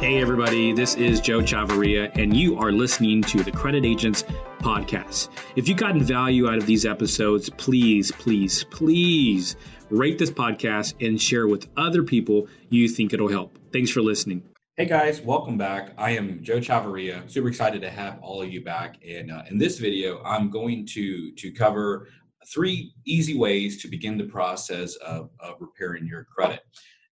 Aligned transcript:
Hey, 0.00 0.20
everybody, 0.20 0.72
this 0.72 0.96
is 0.96 1.20
Joe 1.20 1.40
Chavarria, 1.40 2.14
and 2.18 2.36
you 2.36 2.58
are 2.58 2.72
listening 2.72 3.22
to 3.22 3.42
the 3.42 3.50
Credit 3.50 3.86
Agents 3.86 4.24
Podcast. 4.58 5.28
If 5.56 5.66
you've 5.66 5.78
gotten 5.78 6.02
value 6.02 6.48
out 6.48 6.58
of 6.58 6.66
these 6.66 6.84
episodes, 6.84 7.48
please, 7.48 8.12
please, 8.12 8.64
please 8.64 9.56
rate 9.88 10.18
this 10.18 10.30
podcast 10.30 10.94
and 11.06 11.20
share 11.20 11.48
with 11.48 11.68
other 11.76 12.02
people 12.02 12.48
you 12.68 12.88
think 12.88 13.14
it'll 13.14 13.28
help. 13.28 13.58
Thanks 13.72 13.90
for 13.90 14.02
listening. 14.02 14.42
Hey 14.76 14.86
guys, 14.86 15.20
welcome 15.20 15.56
back. 15.56 15.92
I 15.96 16.10
am 16.10 16.42
Joe 16.42 16.58
Chavarria. 16.58 17.30
Super 17.30 17.48
excited 17.48 17.80
to 17.82 17.90
have 17.90 18.18
all 18.20 18.42
of 18.42 18.52
you 18.52 18.62
back. 18.62 18.96
And 19.08 19.30
uh, 19.30 19.44
in 19.48 19.56
this 19.56 19.78
video, 19.78 20.20
I'm 20.24 20.50
going 20.50 20.84
to 20.86 21.32
to 21.32 21.52
cover 21.52 22.08
three 22.52 22.92
easy 23.06 23.36
ways 23.38 23.80
to 23.82 23.88
begin 23.88 24.18
the 24.18 24.24
process 24.24 24.96
of, 24.96 25.30
of 25.40 25.56
repairing 25.60 26.06
your 26.06 26.24
credit. 26.24 26.60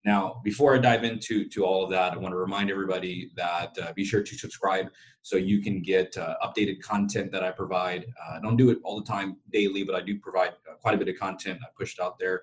Now, 0.05 0.41
before 0.43 0.75
I 0.75 0.79
dive 0.79 1.05
into 1.05 1.49
to 1.51 1.65
all 1.65 1.85
of 1.85 1.91
that, 1.91 2.13
I 2.13 2.17
want 2.17 2.33
to 2.33 2.37
remind 2.37 2.71
everybody 2.71 3.31
that 3.37 3.77
uh, 3.81 3.93
be 3.93 4.05
sure 4.05 4.23
to 4.23 4.35
subscribe 4.37 4.89
so 5.23 5.37
you 5.37 5.63
can 5.63 5.81
get 5.81 6.17
uh, 6.17 6.35
updated 6.43 6.81
content 6.81 7.31
that 7.31 7.45
I 7.45 7.53
provide. 7.53 8.07
Uh, 8.21 8.39
I 8.39 8.41
don't 8.41 8.57
do 8.57 8.71
it 8.71 8.79
all 8.83 8.99
the 8.99 9.07
time 9.07 9.37
daily, 9.53 9.85
but 9.85 9.95
I 9.95 10.01
do 10.01 10.19
provide 10.19 10.51
uh, 10.69 10.75
quite 10.81 10.97
a 10.97 10.99
bit 10.99 11.09
of 11.09 11.17
content 11.19 11.61
I 11.63 11.69
pushed 11.79 12.01
out 12.01 12.19
there. 12.19 12.43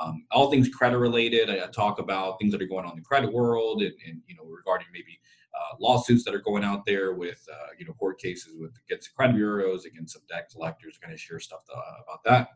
Um, 0.00 0.24
all 0.30 0.50
things 0.50 0.68
credit 0.68 0.98
related. 0.98 1.50
I, 1.50 1.64
I, 1.64 1.66
talk 1.66 1.98
about 1.98 2.38
things 2.38 2.52
that 2.52 2.62
are 2.62 2.66
going 2.66 2.84
on 2.84 2.92
in 2.92 2.98
the 2.98 3.04
credit 3.04 3.32
world, 3.32 3.82
and, 3.82 3.92
and 4.06 4.20
you 4.28 4.36
know 4.36 4.44
regarding 4.44 4.86
maybe 4.92 5.18
uh, 5.52 5.76
lawsuits 5.80 6.22
that 6.24 6.34
are 6.34 6.40
going 6.40 6.62
out 6.62 6.86
there 6.86 7.12
with 7.14 7.44
uh, 7.52 7.72
you 7.76 7.84
know 7.84 7.92
court 7.94 8.20
cases 8.20 8.54
with 8.56 8.70
against 8.86 9.08
the 9.08 9.16
credit 9.16 9.34
bureaus, 9.34 9.86
against 9.86 10.12
some 10.12 10.22
debt 10.28 10.48
collectors. 10.52 10.96
Going 11.02 11.12
to 11.12 11.18
share 11.18 11.40
stuff 11.40 11.64
to, 11.64 11.72
about 11.72 12.22
that. 12.24 12.50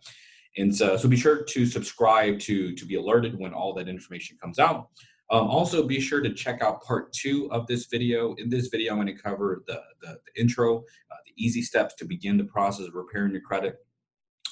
And 0.57 0.75
so, 0.75 0.97
so 0.97 1.09
be 1.09 1.17
sure 1.17 1.43
to 1.43 1.67
subscribe 1.67 2.39
to 2.41 2.75
to 2.75 2.87
be 2.87 2.95
alerted 2.95 3.39
when 3.39 3.53
all 3.53 3.75
that 3.75 3.89
information 3.89 4.37
comes 4.41 4.59
out. 4.59 4.89
Um, 5.31 5.49
also, 5.49 5.87
be 5.87 6.01
sure 6.01 6.21
to 6.21 6.33
check 6.33 6.61
out 6.63 6.83
part 6.83 7.13
two 7.13 7.51
of 7.51 7.67
this 7.67 7.87
video. 7.87 8.35
In 8.35 8.51
this 8.51 8.69
video, 8.69 8.93
I'm 8.93 9.01
going 9.01 9.17
to 9.17 9.21
cover 9.21 9.65
the, 9.67 9.81
the, 10.03 10.19
the 10.25 10.41
intro, 10.41 10.79
uh, 10.79 11.17
the 11.27 11.33
easy 11.43 11.63
steps 11.63 11.95
to 11.97 12.05
begin 12.05 12.37
the 12.37 12.45
process 12.45 12.87
of 12.87 12.95
repairing 12.95 13.33
your 13.33 13.41
credit. 13.41 13.77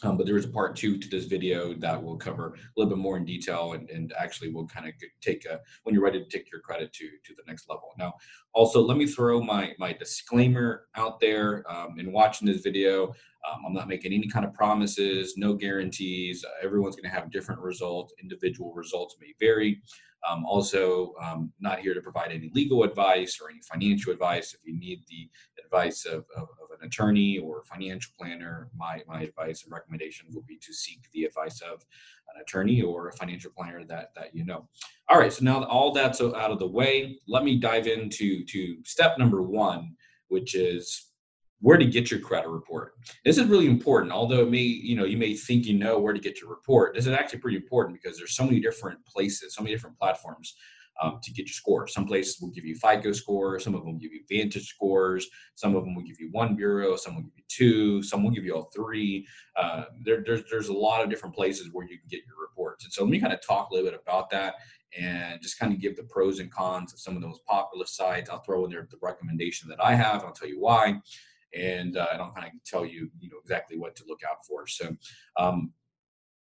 Um, 0.03 0.17
but 0.17 0.27
there 0.27 0.36
is 0.36 0.45
a 0.45 0.48
part 0.48 0.77
two 0.77 0.98
to 0.98 1.08
this 1.08 1.25
video 1.25 1.75
that 1.75 2.03
will 2.03 2.17
cover 2.17 2.55
a 2.55 2.58
little 2.77 2.91
bit 2.95 3.00
more 3.00 3.17
in 3.17 3.25
detail 3.25 3.72
and, 3.72 3.89
and 3.91 4.12
actually 4.19 4.53
will 4.53 4.67
kind 4.67 4.86
of 4.89 4.94
take 5.20 5.44
a, 5.47 5.61
when 5.84 5.94
you're 5.94 6.05
ready 6.05 6.22
to 6.22 6.28
take 6.28 6.50
your 6.50 6.61
credit 6.61 6.92
to, 6.94 7.09
to 7.25 7.34
the 7.36 7.42
next 7.47 7.69
level. 7.69 7.91
Now, 7.98 8.14
also 8.53 8.81
let 8.81 8.97
me 8.97 9.06
throw 9.06 9.41
my, 9.41 9.72
my 9.78 9.92
disclaimer 9.92 10.86
out 10.97 11.20
there 11.20 11.64
um, 11.70 11.98
in 11.98 12.12
watching 12.12 12.47
this 12.47 12.62
video. 12.62 13.14
Um, 13.50 13.64
I'm 13.67 13.72
not 13.72 13.89
making 13.89 14.12
any 14.12 14.28
kind 14.28 14.44
of 14.44 14.55
promises, 14.55 15.34
no 15.36 15.55
guarantees. 15.55 16.44
Uh, 16.44 16.64
everyone's 16.64 16.97
going 16.97 17.11
to 17.11 17.14
have 17.14 17.31
different 17.31 17.61
results. 17.61 18.14
Individual 18.20 18.72
results 18.72 19.16
may 19.20 19.34
vary. 19.41 19.81
Um, 20.28 20.44
also, 20.47 21.14
um, 21.20 21.53
not 21.59 21.81
here 21.81 21.94
to 21.94 22.00
provide 22.00 22.31
any 22.31 22.50
legal 22.55 22.84
advice 22.84 23.39
or 23.42 23.50
any 23.50 23.61
financial 23.62 24.12
advice. 24.12 24.55
If 24.55 24.61
you 24.64 24.78
need 24.78 25.03
the 25.09 25.28
advice 25.64 26.05
of, 26.05 26.25
of, 26.37 26.48
an 26.83 26.88
attorney 26.88 27.38
or 27.38 27.62
financial 27.62 28.12
planner, 28.19 28.69
my, 28.77 29.00
my 29.06 29.22
advice 29.22 29.62
and 29.62 29.72
recommendation 29.72 30.27
will 30.33 30.42
be 30.42 30.56
to 30.58 30.72
seek 30.72 31.00
the 31.12 31.25
advice 31.25 31.61
of 31.61 31.84
an 32.34 32.41
attorney 32.41 32.83
or 32.83 33.08
a 33.08 33.12
financial 33.12 33.50
planner 33.56 33.84
that, 33.84 34.14
that 34.14 34.34
you 34.34 34.44
know. 34.44 34.69
All 35.08 35.19
right, 35.19 35.33
so 35.33 35.44
now 35.44 35.64
all 35.64 35.92
that's 35.92 36.20
out 36.20 36.50
of 36.50 36.58
the 36.58 36.66
way, 36.66 37.19
let 37.28 37.44
me 37.44 37.58
dive 37.58 37.86
into 37.86 38.44
to 38.47 38.77
step 38.84 39.19
number 39.19 39.42
one, 39.42 39.94
which 40.28 40.55
is 40.55 41.08
where 41.60 41.78
to 41.78 41.86
get 41.86 42.10
your 42.10 42.19
credit 42.19 42.48
report. 42.48 42.94
This 43.25 43.38
is 43.38 43.47
really 43.47 43.66
important. 43.66 44.12
Although 44.12 44.42
it 44.42 44.50
may, 44.50 44.58
you 44.58 44.97
know, 44.97 45.05
you 45.05 45.16
may 45.16 45.34
think 45.34 45.64
you 45.64 45.78
know 45.78 45.98
where 45.98 46.12
to 46.12 46.19
get 46.19 46.41
your 46.41 46.50
report. 46.50 46.94
This 46.94 47.06
is 47.06 47.12
actually 47.12 47.38
pretty 47.38 47.56
important 47.56 48.00
because 48.03 48.19
there's 48.19 48.34
so 48.34 48.44
many 48.44 48.58
different 48.58 49.05
places, 49.06 49.55
so 49.55 49.62
many 49.62 49.72
different 49.72 49.97
platforms 49.97 50.56
um, 51.01 51.19
to 51.23 51.33
get 51.33 51.47
your 51.47 51.53
score. 51.53 51.87
Some 51.87 52.07
places 52.07 52.41
will 52.41 52.51
give 52.51 52.65
you 52.65 52.75
FICO 52.75 53.12
score, 53.12 53.59
some 53.59 53.75
of 53.75 53.85
them 53.85 53.98
give 53.98 54.12
you 54.12 54.23
Vantage 54.29 54.67
scores, 54.67 55.29
some 55.55 55.75
of 55.75 55.84
them 55.84 55.95
will 55.95 56.03
give 56.03 56.21
you 56.21 56.29
one 56.33 56.55
bureau, 56.55 56.97
some 56.97 57.15
will 57.15 57.22
give 57.22 57.37
you 57.37 57.44
two, 57.49 58.03
some 58.03 58.22
will 58.22 58.31
give 58.31 58.44
you 58.44 58.55
all 58.55 58.71
three. 58.75 59.27
Uh, 59.56 59.84
there, 60.05 60.22
there's 60.25 60.43
there's 60.50 60.69
a 60.69 60.72
lot 60.72 61.03
of 61.03 61.11
different 61.11 61.34
places 61.34 61.71
where 61.72 61.87
you 61.87 61.99
can 61.99 62.09
get 62.09 62.21
your 62.27 62.41
reports. 62.41 62.84
And 62.84 62.93
so 62.93 63.03
let 63.05 63.11
me 63.11 63.21
kind 63.21 63.33
of 63.33 63.41
talk 63.47 63.71
a 63.71 63.75
little 63.75 63.91
bit 63.91 64.00
about 64.00 64.31
that 64.31 64.56
and 64.99 65.41
just 65.41 65.59
kind 65.59 65.72
of 65.72 65.81
give 65.81 65.97
the 65.97 66.05
pros 66.05 66.39
and 66.39 66.53
cons 66.53 66.93
of 66.93 67.00
some 67.00 67.16
of 67.16 67.22
those 67.22 67.39
popular 67.49 67.87
sites. 67.87 68.28
I'll 68.28 68.43
throw 68.43 68.65
in 68.65 68.71
there 68.71 68.87
the 68.91 68.99
recommendation 69.00 69.69
that 69.71 69.83
I 69.83 69.95
have. 69.95 70.22
I'll 70.22 70.33
tell 70.33 70.49
you 70.49 70.61
why 70.61 71.00
and 71.55 71.97
uh, 71.97 72.06
I'll 72.15 72.33
kind 72.33 72.47
of 72.47 72.53
tell 72.65 72.84
you, 72.84 73.11
you 73.21 73.31
know, 73.31 73.37
exactly 73.43 73.78
what 73.78 73.95
to 73.97 74.05
look 74.06 74.21
out 74.28 74.45
for. 74.47 74.66
So, 74.66 74.97
um, 75.37 75.72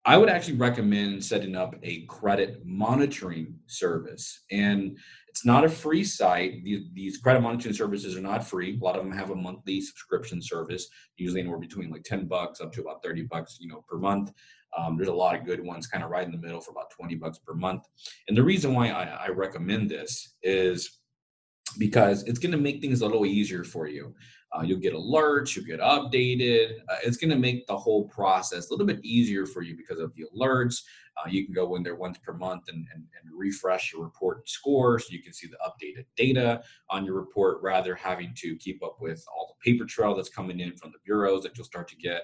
I 0.05 0.17
would 0.17 0.29
actually 0.29 0.57
recommend 0.57 1.23
setting 1.23 1.55
up 1.55 1.75
a 1.83 2.05
credit 2.05 2.65
monitoring 2.65 3.55
service, 3.67 4.45
and 4.49 4.97
it's 5.27 5.45
not 5.45 5.65
a 5.65 5.69
free 5.69 6.03
site. 6.03 6.63
These, 6.63 7.17
credit 7.17 7.41
monitoring 7.41 7.75
services 7.75 8.17
are 8.17 8.21
not 8.21 8.47
free. 8.47 8.77
A 8.79 8.83
lot 8.83 8.95
of 8.95 9.03
them 9.03 9.11
have 9.11 9.29
a 9.29 9.35
monthly 9.35 9.81
subscription 9.81 10.41
service, 10.41 10.87
usually 11.17 11.41
anywhere 11.41 11.59
between 11.59 11.91
like 11.91 12.03
ten 12.03 12.27
bucks 12.27 12.61
up 12.61 12.71
to 12.73 12.81
about 12.81 13.03
thirty 13.03 13.23
bucks, 13.23 13.57
you 13.59 13.67
know, 13.67 13.83
per 13.87 13.97
month. 13.97 14.31
Um, 14.77 14.95
there's 14.95 15.09
a 15.09 15.13
lot 15.13 15.35
of 15.35 15.45
good 15.45 15.63
ones, 15.63 15.87
kind 15.87 16.03
of 16.03 16.11
right 16.11 16.25
in 16.25 16.31
the 16.31 16.37
middle 16.37 16.61
for 16.61 16.71
about 16.71 16.91
twenty 16.91 17.15
bucks 17.15 17.39
per 17.39 17.53
month. 17.53 17.83
And 18.27 18.37
the 18.37 18.43
reason 18.43 18.73
why 18.73 18.89
I, 18.89 19.25
I 19.25 19.27
recommend 19.29 19.89
this 19.89 20.35
is 20.43 20.98
because 21.77 22.23
it's 22.23 22.39
going 22.39 22.51
to 22.51 22.57
make 22.57 22.81
things 22.81 23.01
a 23.01 23.05
little 23.05 23.25
easier 23.25 23.63
for 23.63 23.87
you. 23.87 24.13
Uh, 24.51 24.63
you'll 24.63 24.79
get 24.79 24.93
alerts, 24.93 25.55
you'll 25.55 25.65
get 25.65 25.79
updated. 25.79 26.79
Uh, 26.89 26.97
it's 27.03 27.17
going 27.17 27.29
to 27.29 27.37
make 27.37 27.67
the 27.67 27.77
whole 27.77 28.07
process 28.07 28.69
a 28.69 28.73
little 28.73 28.85
bit 28.85 29.03
easier 29.03 29.45
for 29.45 29.61
you 29.61 29.77
because 29.77 29.99
of 29.99 30.13
the 30.15 30.25
alerts. 30.35 30.81
Uh, 31.17 31.29
you 31.29 31.45
can 31.45 31.53
go 31.53 31.75
in 31.75 31.83
there 31.83 31.95
once 31.95 32.17
per 32.17 32.33
month 32.33 32.63
and, 32.69 32.87
and, 32.93 33.03
and, 33.03 33.29
refresh 33.37 33.93
your 33.93 34.03
report 34.03 34.37
and 34.37 34.49
score 34.49 34.99
so 34.99 35.07
you 35.11 35.21
can 35.21 35.31
see 35.31 35.47
the 35.47 35.57
updated 35.65 36.05
data 36.17 36.61
on 36.89 37.05
your 37.05 37.15
report 37.15 37.61
rather 37.61 37.95
having 37.95 38.33
to 38.35 38.55
keep 38.57 38.83
up 38.83 38.97
with 38.99 39.23
all 39.33 39.55
the 39.55 39.71
paper 39.71 39.85
trail 39.85 40.13
that's 40.13 40.29
coming 40.29 40.59
in 40.59 40.75
from 40.75 40.91
the 40.91 40.97
bureaus 41.05 41.43
that 41.43 41.57
you'll 41.57 41.65
start 41.65 41.87
to 41.87 41.95
get 41.95 42.23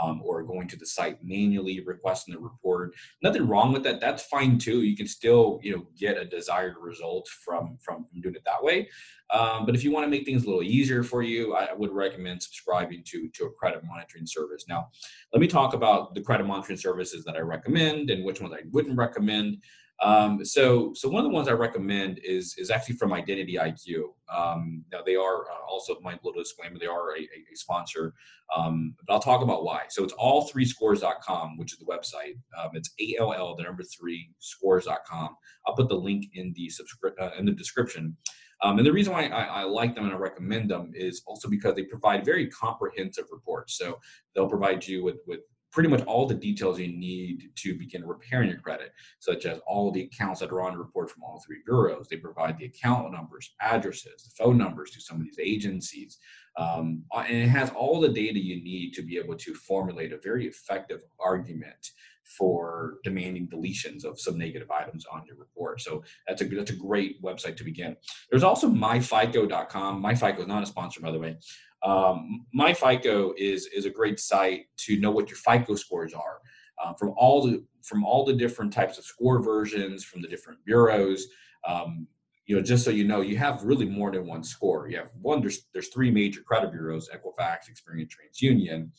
um, 0.00 0.22
or 0.24 0.42
going 0.42 0.68
to 0.68 0.76
the 0.76 0.86
site 0.86 1.22
manually 1.22 1.82
requesting 1.84 2.34
the 2.34 2.40
report. 2.40 2.94
Nothing 3.22 3.46
wrong 3.46 3.72
with 3.72 3.82
that. 3.84 4.00
That's 4.00 4.22
fine 4.24 4.58
too. 4.58 4.82
You 4.82 4.96
can 4.96 5.06
still 5.06 5.60
you 5.62 5.76
know 5.76 5.86
get 5.98 6.16
a 6.16 6.24
desired 6.24 6.76
result 6.80 7.28
from 7.28 7.78
from, 7.80 8.06
doing 8.20 8.34
it 8.34 8.44
that 8.44 8.62
way. 8.62 8.88
Um, 9.30 9.64
but 9.64 9.74
if 9.74 9.82
you 9.82 9.92
want 9.92 10.04
to 10.04 10.10
make 10.10 10.24
things 10.24 10.44
a 10.44 10.46
little 10.46 10.62
easier 10.62 11.02
for 11.02 11.22
you, 11.22 11.54
I 11.54 11.72
would 11.72 11.92
recommend 11.92 12.42
subscribing 12.42 13.02
to 13.06 13.28
to 13.28 13.44
a 13.44 13.50
credit 13.50 13.82
monitoring 13.84 14.26
service. 14.26 14.64
Now, 14.68 14.88
let 15.32 15.40
me 15.40 15.46
talk 15.46 15.74
about 15.74 16.14
the 16.14 16.20
credit 16.20 16.46
monitoring 16.46 16.78
services 16.78 17.24
that 17.24 17.36
I 17.36 17.40
recommend 17.40 18.10
and 18.10 18.24
which 18.24 18.40
ones 18.40 18.54
I 18.54 18.62
wouldn't 18.70 18.96
recommend. 18.96 19.62
Um, 20.02 20.44
so, 20.44 20.92
so 20.94 21.08
one 21.08 21.24
of 21.24 21.30
the 21.30 21.34
ones 21.34 21.46
I 21.46 21.52
recommend 21.52 22.18
is 22.24 22.56
is 22.58 22.70
actually 22.70 22.96
from 22.96 23.12
Identity 23.12 23.54
IQ. 23.54 24.14
Um, 24.34 24.84
now 24.90 25.00
they 25.04 25.14
are 25.14 25.42
uh, 25.50 25.64
also 25.68 25.96
my 26.02 26.18
little 26.24 26.42
disclaimer 26.42 26.78
they 26.78 26.86
are 26.86 27.16
a, 27.16 27.20
a 27.20 27.54
sponsor, 27.54 28.12
um, 28.56 28.94
but 29.06 29.12
I'll 29.12 29.20
talk 29.20 29.42
about 29.42 29.64
why. 29.64 29.82
So 29.90 30.02
it's 30.02 30.12
all 30.14 30.48
three 30.48 30.64
scores.com, 30.64 31.56
which 31.56 31.72
is 31.72 31.78
the 31.78 31.84
website. 31.84 32.34
Um, 32.58 32.70
it's 32.74 32.90
all 33.20 33.54
the 33.56 33.62
number 33.62 33.84
three 33.84 34.30
scores.com. 34.40 35.36
I'll 35.66 35.76
put 35.76 35.88
the 35.88 35.94
link 35.94 36.26
in 36.34 36.52
the 36.56 36.68
subscri- 36.68 37.20
uh, 37.20 37.30
in 37.38 37.46
the 37.46 37.52
description. 37.52 38.16
Um, 38.62 38.78
and 38.78 38.86
the 38.86 38.92
reason 38.92 39.12
why 39.12 39.26
I, 39.26 39.42
I, 39.44 39.62
like 39.64 39.96
them 39.96 40.04
and 40.04 40.12
I 40.12 40.16
recommend 40.16 40.70
them 40.70 40.92
is 40.94 41.22
also 41.26 41.48
because 41.48 41.74
they 41.74 41.82
provide 41.82 42.24
very 42.24 42.46
comprehensive 42.48 43.24
reports. 43.32 43.76
So 43.76 43.98
they'll 44.34 44.48
provide 44.48 44.86
you 44.86 45.02
with 45.02 45.16
with 45.26 45.40
pretty 45.72 45.88
much 45.88 46.02
all 46.04 46.26
the 46.26 46.34
details 46.34 46.78
you 46.78 46.88
need 46.88 47.50
to 47.56 47.76
begin 47.76 48.06
repairing 48.06 48.50
your 48.50 48.60
credit, 48.60 48.92
such 49.18 49.46
as 49.46 49.58
all 49.66 49.90
the 49.90 50.02
accounts 50.02 50.40
that 50.40 50.52
are 50.52 50.62
on 50.62 50.76
report 50.76 51.10
from 51.10 51.22
all 51.22 51.42
three 51.44 51.62
bureaus. 51.64 52.06
They 52.08 52.18
provide 52.18 52.58
the 52.58 52.66
account 52.66 53.10
numbers, 53.10 53.54
addresses, 53.60 54.22
the 54.22 54.44
phone 54.44 54.58
numbers 54.58 54.90
to 54.92 55.00
some 55.00 55.16
of 55.18 55.24
these 55.24 55.38
agencies. 55.40 56.18
Um, 56.58 57.04
and 57.16 57.36
it 57.36 57.48
has 57.48 57.70
all 57.70 58.00
the 58.00 58.10
data 58.10 58.38
you 58.38 58.62
need 58.62 58.92
to 58.94 59.02
be 59.02 59.16
able 59.16 59.36
to 59.36 59.54
formulate 59.54 60.12
a 60.12 60.18
very 60.18 60.46
effective 60.46 61.02
argument 61.18 61.90
for 62.36 62.98
demanding 63.04 63.48
deletions 63.48 64.04
of 64.04 64.20
some 64.20 64.38
negative 64.38 64.70
items 64.70 65.04
on 65.06 65.24
your 65.26 65.36
report. 65.36 65.80
So 65.80 66.04
that's 66.28 66.42
a 66.42 66.44
that's 66.44 66.70
a 66.70 66.76
great 66.76 67.22
website 67.22 67.56
to 67.56 67.64
begin. 67.64 67.96
There's 68.30 68.44
also 68.44 68.68
myfico.com. 68.68 70.02
MyFico 70.02 70.40
is 70.40 70.46
not 70.46 70.62
a 70.62 70.66
sponsor, 70.66 71.00
by 71.00 71.10
the 71.10 71.18
way. 71.18 71.36
Um, 71.84 72.46
MyFICO 72.56 73.32
is 73.36 73.66
is 73.66 73.86
a 73.86 73.90
great 73.90 74.20
site 74.20 74.66
to 74.78 74.98
know 75.00 75.10
what 75.10 75.28
your 75.28 75.38
FICO 75.38 75.74
scores 75.74 76.14
are 76.14 76.38
uh, 76.82 76.92
from 76.94 77.14
all 77.16 77.42
the 77.46 77.64
from 77.82 78.04
all 78.04 78.24
the 78.24 78.32
different 78.32 78.72
types 78.72 78.98
of 78.98 79.04
score 79.04 79.42
versions 79.42 80.04
from 80.04 80.22
the 80.22 80.28
different 80.28 80.64
bureaus. 80.64 81.26
Um, 81.66 82.06
you 82.46 82.56
know, 82.56 82.62
just 82.62 82.84
so 82.84 82.90
you 82.90 83.04
know, 83.04 83.20
you 83.20 83.36
have 83.36 83.62
really 83.62 83.86
more 83.86 84.10
than 84.10 84.26
one 84.26 84.42
score. 84.44 84.88
You 84.88 84.98
have 84.98 85.10
one. 85.20 85.40
There's 85.40 85.66
there's 85.72 85.88
three 85.88 86.10
major 86.10 86.42
credit 86.42 86.72
bureaus: 86.72 87.08
Equifax, 87.08 87.70
Experian, 87.70 88.08
TransUnion. 88.08 88.90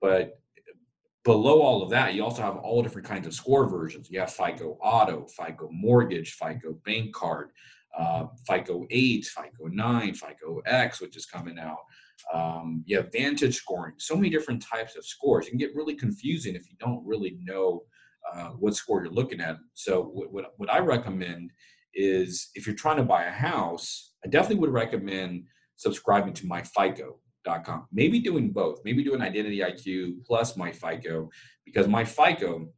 But 0.00 0.40
below 1.24 1.62
all 1.62 1.82
of 1.82 1.90
that, 1.90 2.14
you 2.14 2.24
also 2.24 2.42
have 2.42 2.56
all 2.56 2.82
different 2.82 3.06
kinds 3.06 3.26
of 3.26 3.34
score 3.34 3.68
versions. 3.68 4.10
You 4.10 4.20
have 4.20 4.32
FICO 4.32 4.78
Auto, 4.82 5.26
FICO 5.26 5.68
Mortgage, 5.70 6.32
FICO 6.32 6.74
Bank 6.84 7.14
Card, 7.14 7.50
uh, 7.96 8.26
FICO 8.48 8.86
8, 8.90 9.24
FICO 9.26 9.66
9, 9.68 10.14
FICO 10.14 10.60
X, 10.66 11.00
which 11.00 11.16
is 11.16 11.26
coming 11.26 11.58
out. 11.58 11.78
Um, 12.32 12.84
you 12.86 12.96
have 12.96 13.12
Vantage 13.12 13.56
scoring, 13.56 13.94
so 13.98 14.14
many 14.14 14.30
different 14.30 14.62
types 14.62 14.96
of 14.96 15.04
scores. 15.04 15.46
It 15.46 15.50
can 15.50 15.58
get 15.58 15.74
really 15.74 15.94
confusing 15.94 16.54
if 16.54 16.70
you 16.70 16.76
don't 16.78 17.04
really 17.04 17.38
know 17.42 17.82
uh, 18.32 18.50
what 18.50 18.74
score 18.74 19.02
you're 19.02 19.12
looking 19.12 19.40
at. 19.40 19.56
So 19.74 20.02
what, 20.02 20.32
what, 20.32 20.52
what 20.56 20.72
I 20.72 20.78
recommend 20.78 21.50
is 21.94 22.50
if 22.54 22.66
you're 22.66 22.76
trying 22.76 22.96
to 22.96 23.02
buy 23.02 23.24
a 23.24 23.30
house, 23.30 24.12
I 24.24 24.28
definitely 24.28 24.60
would 24.60 24.72
recommend 24.72 25.44
subscribing 25.76 26.32
to 26.34 26.46
myfico.com. 26.46 27.88
Maybe 27.92 28.20
doing 28.20 28.50
both. 28.50 28.80
Maybe 28.84 29.02
doing 29.02 29.20
Identity 29.20 29.58
IQ 29.58 30.24
plus 30.24 30.54
MyFICO 30.54 31.28
because 31.64 31.86
MyFICO 31.86 32.68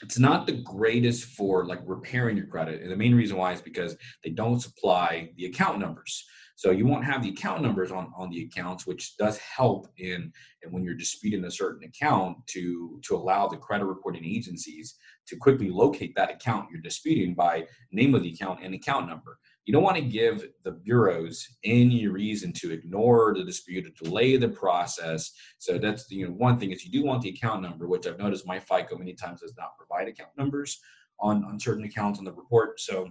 it's 0.00 0.18
not 0.18 0.46
the 0.46 0.52
greatest 0.52 1.24
for 1.24 1.66
like 1.66 1.80
repairing 1.84 2.36
your 2.36 2.46
credit 2.46 2.80
and 2.80 2.90
the 2.90 2.96
main 2.96 3.14
reason 3.14 3.36
why 3.36 3.52
is 3.52 3.60
because 3.60 3.94
they 4.24 4.30
don't 4.30 4.60
supply 4.60 5.30
the 5.36 5.44
account 5.44 5.78
numbers 5.78 6.24
so 6.62 6.70
you 6.70 6.86
won't 6.86 7.04
have 7.04 7.24
the 7.24 7.30
account 7.30 7.60
numbers 7.60 7.90
on, 7.90 8.12
on 8.16 8.30
the 8.30 8.44
accounts, 8.44 8.86
which 8.86 9.16
does 9.16 9.36
help 9.38 9.88
in, 9.98 10.32
in 10.62 10.70
when 10.70 10.84
you're 10.84 10.94
disputing 10.94 11.42
a 11.44 11.50
certain 11.50 11.82
account 11.82 12.36
to, 12.50 13.00
to 13.02 13.16
allow 13.16 13.48
the 13.48 13.56
credit 13.56 13.86
reporting 13.86 14.24
agencies 14.24 14.94
to 15.26 15.34
quickly 15.34 15.70
locate 15.70 16.14
that 16.14 16.30
account 16.30 16.68
you're 16.70 16.80
disputing 16.80 17.34
by 17.34 17.64
name 17.90 18.14
of 18.14 18.22
the 18.22 18.32
account 18.32 18.60
and 18.62 18.76
account 18.76 19.08
number. 19.08 19.40
You 19.64 19.72
don't 19.72 19.82
want 19.82 19.96
to 19.96 20.04
give 20.04 20.50
the 20.62 20.70
bureaus 20.70 21.44
any 21.64 22.06
reason 22.06 22.52
to 22.58 22.70
ignore 22.70 23.34
the 23.36 23.42
dispute 23.42 23.88
or 23.88 24.04
delay 24.04 24.36
the 24.36 24.48
process. 24.48 25.32
So 25.58 25.78
that's 25.78 26.08
you 26.12 26.28
know 26.28 26.32
one 26.32 26.60
thing 26.60 26.70
is 26.70 26.84
you 26.84 26.92
do 26.92 27.04
want 27.04 27.22
the 27.22 27.30
account 27.30 27.62
number, 27.62 27.88
which 27.88 28.06
I've 28.06 28.20
noticed 28.20 28.46
my 28.46 28.60
FICO 28.60 28.96
many 28.96 29.14
times 29.14 29.40
does 29.40 29.54
not 29.58 29.76
provide 29.76 30.06
account 30.06 30.30
numbers 30.38 30.78
on, 31.18 31.44
on 31.44 31.58
certain 31.58 31.84
accounts 31.84 32.20
on 32.20 32.24
the 32.24 32.32
report. 32.32 32.78
So 32.78 33.08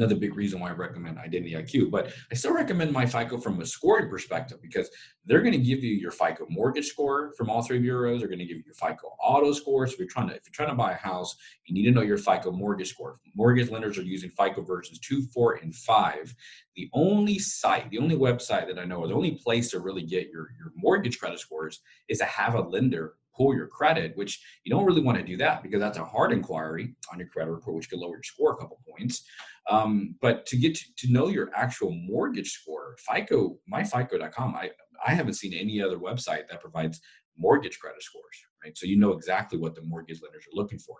another 0.00 0.16
big 0.16 0.34
reason 0.34 0.60
why 0.60 0.70
I 0.70 0.72
recommend 0.72 1.18
Identity 1.18 1.52
IQ. 1.52 1.90
But 1.90 2.12
I 2.32 2.34
still 2.34 2.54
recommend 2.54 2.94
MyFICO 2.94 3.42
from 3.42 3.60
a 3.60 3.66
scoring 3.66 4.08
perspective 4.08 4.58
because 4.62 4.88
they're 5.26 5.42
going 5.42 5.52
to 5.52 5.58
give 5.58 5.84
you 5.84 5.92
your 5.94 6.10
FICO 6.10 6.46
mortgage 6.48 6.86
score 6.86 7.34
from 7.36 7.50
all 7.50 7.62
three 7.62 7.78
bureaus. 7.78 8.20
They're 8.20 8.28
going 8.28 8.38
to 8.38 8.46
give 8.46 8.56
you 8.56 8.64
your 8.64 8.74
FICO 8.74 9.08
auto 9.22 9.52
score. 9.52 9.86
So 9.86 9.92
if 9.92 9.98
you're 9.98 10.08
trying 10.08 10.28
to 10.28 10.34
if 10.34 10.42
you're 10.46 10.54
trying 10.54 10.70
to 10.70 10.74
buy 10.74 10.92
a 10.92 10.96
house, 10.96 11.36
you 11.66 11.74
need 11.74 11.84
to 11.84 11.90
know 11.90 12.00
your 12.00 12.18
FICO 12.18 12.50
mortgage 12.50 12.88
score. 12.88 13.18
Mortgage 13.34 13.70
lenders 13.70 13.98
are 13.98 14.02
using 14.02 14.30
FICO 14.30 14.62
versions 14.62 14.98
two, 14.98 15.22
four, 15.34 15.54
and 15.54 15.74
five. 15.74 16.34
The 16.76 16.88
only 16.94 17.38
site, 17.38 17.90
the 17.90 17.98
only 17.98 18.16
website 18.16 18.68
that 18.68 18.78
I 18.78 18.84
know, 18.84 19.00
or 19.00 19.08
the 19.08 19.14
only 19.14 19.32
place 19.32 19.70
to 19.72 19.80
really 19.80 20.02
get 20.02 20.30
your, 20.30 20.54
your 20.58 20.72
mortgage 20.76 21.18
credit 21.18 21.40
scores 21.40 21.80
is 22.08 22.18
to 22.18 22.24
have 22.24 22.54
a 22.54 22.60
lender 22.60 23.14
pull 23.40 23.54
your 23.54 23.66
credit, 23.66 24.16
which 24.16 24.42
you 24.64 24.70
don't 24.70 24.84
really 24.84 25.00
want 25.00 25.16
to 25.16 25.24
do 25.24 25.36
that 25.36 25.62
because 25.62 25.80
that's 25.80 25.98
a 25.98 26.04
hard 26.04 26.32
inquiry 26.32 26.94
on 27.12 27.18
your 27.18 27.28
credit 27.28 27.50
report, 27.50 27.76
which 27.76 27.88
could 27.88 27.98
lower 27.98 28.16
your 28.16 28.22
score 28.22 28.52
a 28.52 28.56
couple 28.56 28.78
points. 28.88 29.24
Um, 29.70 30.16
but 30.20 30.46
to 30.46 30.56
get 30.56 30.74
to, 30.74 30.84
to, 30.98 31.12
know 31.12 31.28
your 31.28 31.50
actual 31.54 31.92
mortgage 31.92 32.50
score, 32.50 32.96
FICO, 33.08 33.56
myfico.com, 33.72 34.54
I, 34.56 34.70
I 35.06 35.14
haven't 35.14 35.34
seen 35.34 35.54
any 35.54 35.80
other 35.80 35.96
website 35.96 36.48
that 36.50 36.60
provides 36.60 37.00
mortgage 37.38 37.78
credit 37.78 38.02
scores, 38.02 38.36
right? 38.64 38.76
So 38.76 38.86
you 38.86 38.98
know 38.98 39.12
exactly 39.12 39.58
what 39.58 39.76
the 39.76 39.82
mortgage 39.82 40.20
lenders 40.22 40.44
are 40.44 40.56
looking 40.60 40.80
for. 40.80 40.96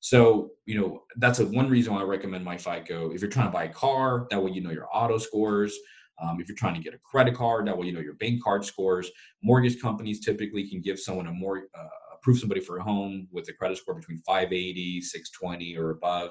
So, 0.00 0.50
you 0.66 0.78
know, 0.78 1.04
that's 1.16 1.38
a, 1.38 1.46
one 1.46 1.70
reason 1.70 1.94
why 1.94 2.00
I 2.00 2.04
recommend 2.04 2.46
MyFICO. 2.46 3.14
If 3.14 3.22
you're 3.22 3.30
trying 3.30 3.48
to 3.48 3.52
buy 3.52 3.64
a 3.64 3.72
car, 3.72 4.26
that 4.30 4.42
way 4.42 4.50
you 4.50 4.60
know 4.60 4.70
your 4.70 4.88
auto 4.92 5.16
scores. 5.16 5.74
Um, 6.22 6.40
if 6.40 6.46
you're 6.46 6.56
trying 6.56 6.74
to 6.74 6.80
get 6.80 6.94
a 6.94 6.98
credit 6.98 7.34
card, 7.34 7.66
that 7.66 7.76
way 7.76 7.86
you 7.86 7.92
know 7.92 8.00
your 8.00 8.14
bank 8.14 8.42
card 8.44 8.66
scores. 8.66 9.10
Mortgage 9.42 9.80
companies 9.80 10.20
typically 10.20 10.68
can 10.68 10.82
give 10.82 11.00
someone 11.00 11.26
a 11.26 11.32
more 11.32 11.68
uh, 11.74 11.88
approve 12.24 12.38
somebody 12.38 12.60
for 12.60 12.78
a 12.78 12.82
home 12.82 13.28
with 13.32 13.48
a 13.48 13.52
credit 13.52 13.76
score 13.76 13.94
between 13.94 14.18
580, 14.18 15.00
620, 15.02 15.76
or 15.76 15.90
above. 15.90 16.30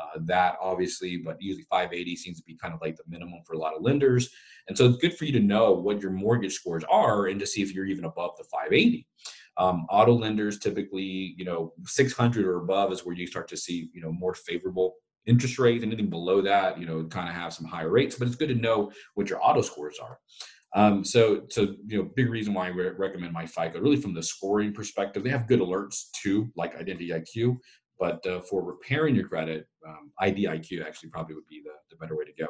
Uh, 0.00 0.18
that 0.24 0.56
obviously, 0.60 1.18
but 1.18 1.36
usually 1.40 1.66
580 1.70 2.16
seems 2.16 2.38
to 2.38 2.44
be 2.44 2.56
kind 2.56 2.72
of 2.72 2.80
like 2.80 2.96
the 2.96 3.02
minimum 3.08 3.40
for 3.46 3.54
a 3.54 3.58
lot 3.58 3.74
of 3.74 3.82
lenders. 3.82 4.30
And 4.68 4.76
so 4.76 4.86
it's 4.86 4.98
good 4.98 5.16
for 5.16 5.24
you 5.24 5.32
to 5.32 5.40
know 5.40 5.72
what 5.72 6.00
your 6.00 6.12
mortgage 6.12 6.54
scores 6.54 6.84
are 6.90 7.26
and 7.26 7.40
to 7.40 7.46
see 7.46 7.62
if 7.62 7.74
you're 7.74 7.86
even 7.86 8.04
above 8.04 8.36
the 8.36 8.44
580. 8.44 9.06
Um, 9.56 9.86
auto 9.90 10.12
lenders 10.12 10.58
typically, 10.58 11.34
you 11.36 11.44
know, 11.44 11.72
600 11.84 12.46
or 12.46 12.58
above 12.58 12.92
is 12.92 13.04
where 13.04 13.14
you 13.14 13.26
start 13.26 13.48
to 13.48 13.56
see, 13.56 13.90
you 13.92 14.00
know, 14.00 14.12
more 14.12 14.34
favorable 14.34 14.94
interest 15.26 15.58
rates. 15.58 15.84
Anything 15.84 16.08
below 16.08 16.40
that, 16.40 16.78
you 16.78 16.86
know, 16.86 17.04
kind 17.04 17.28
of 17.28 17.34
have 17.34 17.52
some 17.52 17.66
higher 17.66 17.90
rates. 17.90 18.16
But 18.16 18.28
it's 18.28 18.36
good 18.36 18.48
to 18.48 18.54
know 18.54 18.90
what 19.14 19.28
your 19.28 19.44
auto 19.44 19.60
scores 19.60 19.98
are. 19.98 20.18
Um, 20.74 21.04
so, 21.04 21.42
so 21.50 21.74
you 21.86 21.98
know, 21.98 22.10
big 22.14 22.30
reason 22.30 22.54
why 22.54 22.66
I 22.66 22.70
re- 22.70 22.92
recommend 22.96 23.34
MyFICO. 23.34 23.80
Really, 23.80 23.96
from 23.96 24.14
the 24.14 24.22
scoring 24.22 24.72
perspective, 24.72 25.24
they 25.24 25.30
have 25.30 25.48
good 25.48 25.60
alerts 25.60 26.10
too, 26.22 26.50
like 26.56 26.76
Identity 26.76 27.10
IQ. 27.10 27.56
But 28.00 28.26
uh, 28.26 28.40
for 28.40 28.64
repairing 28.64 29.14
your 29.14 29.28
credit, 29.28 29.66
um, 29.86 30.10
IDIQ 30.20 30.84
actually 30.84 31.10
probably 31.10 31.34
would 31.34 31.46
be 31.46 31.62
the, 31.62 31.72
the 31.90 31.96
better 31.96 32.16
way 32.16 32.24
to 32.24 32.32
go. 32.32 32.48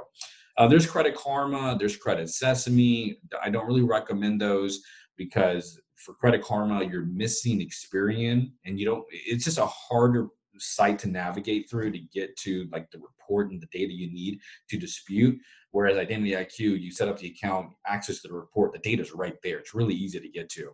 Uh, 0.56 0.68
there's 0.68 0.86
Credit 0.86 1.14
Karma, 1.14 1.76
there's 1.78 1.96
Credit 1.96 2.30
Sesame. 2.30 3.18
I 3.42 3.50
don't 3.50 3.66
really 3.66 3.82
recommend 3.82 4.40
those 4.40 4.80
because 5.16 5.80
for 5.96 6.14
Credit 6.14 6.42
Karma, 6.42 6.84
you're 6.84 7.04
missing 7.04 7.60
Experian, 7.60 8.52
and 8.64 8.78
you 8.78 8.86
don't. 8.86 9.04
It's 9.10 9.44
just 9.44 9.58
a 9.58 9.66
harder 9.66 10.28
site 10.58 10.98
to 11.00 11.08
navigate 11.08 11.68
through 11.68 11.90
to 11.92 11.98
get 12.12 12.36
to 12.36 12.68
like 12.72 12.90
the 12.90 12.98
report 12.98 13.50
and 13.50 13.60
the 13.60 13.66
data 13.72 13.92
you 13.92 14.12
need 14.12 14.38
to 14.68 14.78
dispute. 14.78 15.38
Whereas 15.72 15.98
Identity 15.98 16.32
IQ, 16.32 16.80
you 16.80 16.90
set 16.90 17.08
up 17.08 17.18
the 17.18 17.28
account, 17.28 17.68
access 17.86 18.22
the 18.22 18.32
report, 18.32 18.72
the 18.72 18.78
data 18.80 19.02
is 19.02 19.12
right 19.12 19.36
there. 19.42 19.58
It's 19.58 19.74
really 19.74 19.94
easy 19.94 20.20
to 20.20 20.28
get 20.28 20.48
to. 20.50 20.72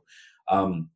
Um, 0.49 0.91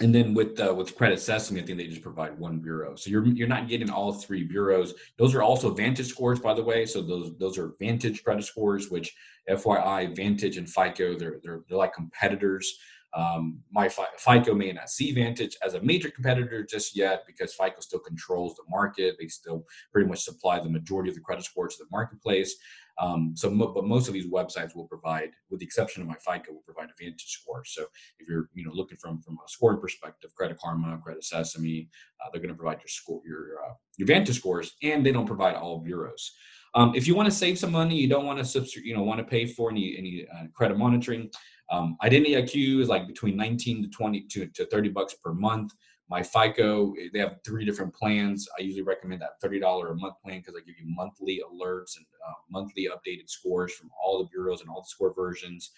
and 0.00 0.14
then 0.14 0.32
with 0.32 0.58
uh, 0.58 0.74
with 0.74 0.96
Credit 0.96 1.20
Sesame, 1.20 1.60
I 1.60 1.64
think 1.64 1.78
they 1.78 1.86
just 1.86 2.02
provide 2.02 2.38
one 2.38 2.58
bureau, 2.58 2.96
so 2.96 3.10
you're 3.10 3.26
you're 3.26 3.48
not 3.48 3.68
getting 3.68 3.90
all 3.90 4.12
three 4.12 4.44
bureaus. 4.44 4.94
Those 5.18 5.34
are 5.34 5.42
also 5.42 5.70
Vantage 5.70 6.06
scores, 6.06 6.40
by 6.40 6.54
the 6.54 6.62
way. 6.62 6.86
So 6.86 7.02
those 7.02 7.36
those 7.38 7.58
are 7.58 7.74
Vantage 7.78 8.24
credit 8.24 8.44
scores, 8.44 8.90
which 8.90 9.14
FYI, 9.48 10.16
Vantage 10.16 10.56
and 10.56 10.68
FICO, 10.68 11.18
they're 11.18 11.40
they're, 11.42 11.60
they're 11.68 11.78
like 11.78 11.92
competitors. 11.92 12.78
Um, 13.12 13.60
my 13.72 13.88
FICO 13.88 14.54
may 14.54 14.72
not 14.72 14.90
see 14.90 15.12
Vantage 15.12 15.56
as 15.64 15.74
a 15.74 15.82
major 15.82 16.10
competitor 16.10 16.64
just 16.64 16.96
yet 16.96 17.24
because 17.26 17.54
FICO 17.54 17.80
still 17.80 17.98
controls 17.98 18.54
the 18.54 18.62
market. 18.68 19.16
They 19.18 19.26
still 19.26 19.66
pretty 19.92 20.08
much 20.08 20.22
supply 20.22 20.60
the 20.60 20.70
majority 20.70 21.10
of 21.10 21.16
the 21.16 21.20
credit 21.20 21.44
scores 21.44 21.76
to 21.76 21.84
the 21.84 21.90
marketplace. 21.90 22.54
Um, 22.98 23.32
so, 23.34 23.50
mo- 23.50 23.72
but 23.72 23.84
most 23.84 24.08
of 24.08 24.14
these 24.14 24.26
websites 24.26 24.76
will 24.76 24.86
provide, 24.86 25.30
with 25.48 25.60
the 25.60 25.66
exception 25.66 26.02
of 26.02 26.08
my 26.08 26.16
FICO, 26.16 26.52
will 26.52 26.62
provide 26.66 26.90
a 26.90 27.02
Vantage 27.02 27.30
score. 27.30 27.64
So, 27.64 27.86
if 28.18 28.28
you're 28.28 28.50
you 28.54 28.64
know 28.64 28.72
looking 28.72 28.98
from 28.98 29.22
from 29.22 29.34
a 29.34 29.48
scoring 29.48 29.80
perspective, 29.80 30.34
Credit 30.34 30.58
Karma, 30.58 31.00
Credit 31.02 31.24
Sesame, 31.24 31.88
uh, 32.22 32.28
they're 32.30 32.42
going 32.42 32.54
to 32.54 32.58
provide 32.58 32.78
your 32.78 32.88
score, 32.88 33.22
your 33.26 33.56
uh, 33.66 33.72
your 33.96 34.06
Vantage 34.06 34.36
scores, 34.36 34.72
and 34.82 35.04
they 35.04 35.12
don't 35.12 35.26
provide 35.26 35.54
all 35.56 35.80
bureaus. 35.80 36.32
Um, 36.74 36.92
if 36.94 37.06
you 37.06 37.14
want 37.14 37.26
to 37.26 37.34
save 37.34 37.58
some 37.58 37.72
money, 37.72 37.96
you 37.96 38.08
don't 38.08 38.26
want 38.26 38.38
to 38.38 38.44
subscribe, 38.44 38.84
you 38.84 38.94
know, 38.94 39.02
want 39.02 39.18
to 39.18 39.24
pay 39.24 39.46
for 39.46 39.70
any 39.70 39.96
any 39.98 40.26
uh, 40.32 40.46
credit 40.52 40.78
monitoring. 40.78 41.30
Um, 41.70 41.96
Identity 42.02 42.34
IQ 42.34 42.80
is 42.80 42.88
like 42.88 43.06
between 43.06 43.36
19 43.36 43.82
to 43.82 43.88
20 43.88 44.22
to, 44.22 44.46
to 44.46 44.66
30 44.66 44.88
bucks 44.90 45.14
per 45.14 45.32
month. 45.32 45.72
My 46.08 46.22
FICO, 46.24 46.92
they 47.12 47.20
have 47.20 47.36
three 47.46 47.64
different 47.64 47.94
plans. 47.94 48.48
I 48.58 48.62
usually 48.62 48.82
recommend 48.82 49.22
that 49.22 49.40
$30 49.42 49.62
a 49.90 49.94
month 49.94 50.14
plan 50.24 50.40
because 50.40 50.56
I 50.56 50.66
give 50.66 50.76
you 50.76 50.86
monthly 50.86 51.40
alerts 51.40 51.96
and 51.96 52.06
uh, 52.28 52.32
monthly 52.50 52.88
updated 52.88 53.30
scores 53.30 53.72
from 53.74 53.90
all 54.02 54.18
the 54.18 54.28
bureaus 54.28 54.60
and 54.60 54.68
all 54.68 54.82
the 54.82 54.88
score 54.88 55.14
versions. 55.14 55.70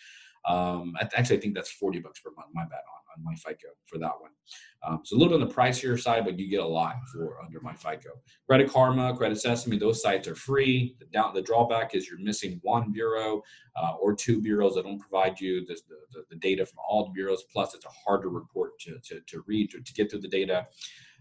Um, 0.48 0.94
actually, 1.14 1.38
I 1.38 1.40
think 1.40 1.54
that's 1.54 1.70
40 1.70 2.00
bucks 2.00 2.20
per 2.20 2.30
month. 2.36 2.48
My 2.52 2.64
bad 2.64 2.80
on, 3.16 3.26
on 3.26 3.34
MyFICO 3.34 3.70
for 3.86 3.98
that 3.98 4.12
one. 4.20 4.30
Um, 4.84 5.00
so 5.04 5.16
a 5.16 5.18
little 5.18 5.38
bit 5.38 5.42
on 5.42 5.48
the 5.48 5.54
pricier 5.54 6.00
side, 6.00 6.24
but 6.24 6.38
you 6.38 6.50
get 6.50 6.60
a 6.60 6.66
lot 6.66 6.96
for 7.12 7.40
under 7.42 7.60
my 7.60 7.72
FICO. 7.72 8.10
Credit 8.48 8.68
Karma, 8.68 9.16
Credit 9.16 9.40
Sesame, 9.40 9.78
those 9.78 10.02
sites 10.02 10.26
are 10.26 10.34
free. 10.34 10.96
The 10.98 11.06
down 11.06 11.34
the 11.34 11.42
drawback 11.42 11.94
is 11.94 12.08
you're 12.08 12.18
missing 12.18 12.58
one 12.62 12.90
bureau 12.90 13.42
uh, 13.76 13.92
or 14.00 14.14
two 14.14 14.40
bureaus 14.40 14.74
that 14.74 14.84
don't 14.84 14.98
provide 14.98 15.40
you 15.40 15.64
the, 15.66 15.78
the, 16.12 16.24
the, 16.30 16.36
data 16.36 16.66
from 16.66 16.78
all 16.88 17.04
the 17.04 17.12
bureaus. 17.12 17.44
Plus, 17.52 17.74
it's 17.74 17.84
a 17.84 17.88
harder 18.04 18.28
report 18.28 18.78
to, 18.80 18.98
to, 19.04 19.20
to 19.20 19.44
read 19.46 19.70
to, 19.70 19.80
to 19.80 19.92
get 19.94 20.10
through 20.10 20.20
the 20.20 20.28
data. 20.28 20.66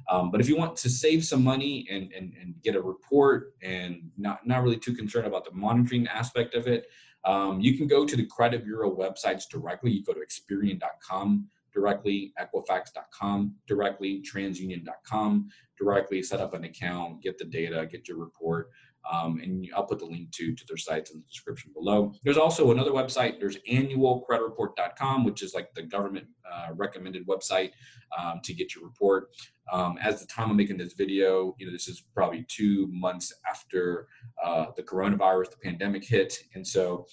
Um, 0.09 0.31
but 0.31 0.41
if 0.41 0.49
you 0.49 0.57
want 0.57 0.75
to 0.77 0.89
save 0.89 1.23
some 1.23 1.43
money 1.43 1.87
and, 1.91 2.11
and, 2.11 2.33
and 2.41 2.55
get 2.63 2.75
a 2.75 2.81
report 2.81 3.53
and 3.61 4.09
not, 4.17 4.45
not 4.47 4.63
really 4.63 4.77
too 4.77 4.95
concerned 4.95 5.27
about 5.27 5.45
the 5.45 5.51
monitoring 5.51 6.07
aspect 6.07 6.55
of 6.55 6.65
it, 6.65 6.87
um, 7.25 7.59
you 7.59 7.77
can 7.77 7.87
go 7.87 8.05
to 8.05 8.15
the 8.15 8.25
credit 8.25 8.63
bureau 8.63 8.95
websites 8.95 9.47
directly. 9.49 9.91
You 9.91 10.03
go 10.03 10.13
to 10.13 10.21
Experian.com 10.21 11.47
directly, 11.73 12.33
Equifax.com 12.39 13.55
directly, 13.67 14.21
TransUnion.com 14.21 15.49
directly, 15.77 16.21
set 16.21 16.39
up 16.39 16.53
an 16.53 16.63
account, 16.63 17.21
get 17.21 17.37
the 17.37 17.45
data, 17.45 17.87
get 17.89 18.07
your 18.07 18.17
report. 18.17 18.69
Um, 19.09 19.39
and 19.39 19.67
I'll 19.75 19.85
put 19.85 19.99
the 19.99 20.05
link 20.05 20.31
to, 20.31 20.53
to 20.53 20.65
their 20.67 20.77
sites 20.77 21.11
in 21.11 21.19
the 21.19 21.25
description 21.25 21.71
below. 21.73 22.13
There's 22.23 22.37
also 22.37 22.71
another 22.71 22.91
website. 22.91 23.39
There's 23.39 23.57
annualcreditreport.com, 23.69 25.23
which 25.23 25.41
is 25.41 25.53
like 25.53 25.73
the 25.73 25.83
government 25.83 26.27
uh, 26.51 26.69
recommended 26.75 27.25
website 27.27 27.71
um, 28.17 28.41
to 28.43 28.53
get 28.53 28.75
your 28.75 28.83
report. 28.83 29.29
Um, 29.71 29.97
as 30.01 30.19
the 30.19 30.27
time 30.27 30.49
I'm 30.49 30.57
making 30.57 30.77
this 30.77 30.93
video, 30.93 31.55
you 31.57 31.65
know, 31.65 31.71
this 31.71 31.87
is 31.87 32.03
probably 32.13 32.45
two 32.49 32.87
months 32.91 33.31
after 33.49 34.07
uh, 34.43 34.65
the 34.75 34.83
coronavirus, 34.83 35.51
the 35.51 35.57
pandemic 35.63 36.03
hit, 36.03 36.37
and 36.55 36.67
so 36.67 37.05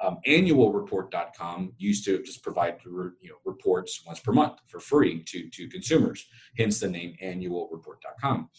um, 0.00 0.18
annualreport.com 0.26 1.72
used 1.78 2.04
to 2.04 2.22
just 2.22 2.42
provide 2.42 2.76
you 2.84 3.30
know 3.30 3.36
reports 3.44 4.02
once 4.06 4.20
per 4.20 4.32
month 4.32 4.58
for 4.66 4.78
free 4.78 5.22
to 5.24 5.48
to 5.48 5.68
consumers. 5.68 6.26
Hence 6.58 6.80
the 6.80 6.88
name 6.88 7.14
annualreport.com. 7.22 8.50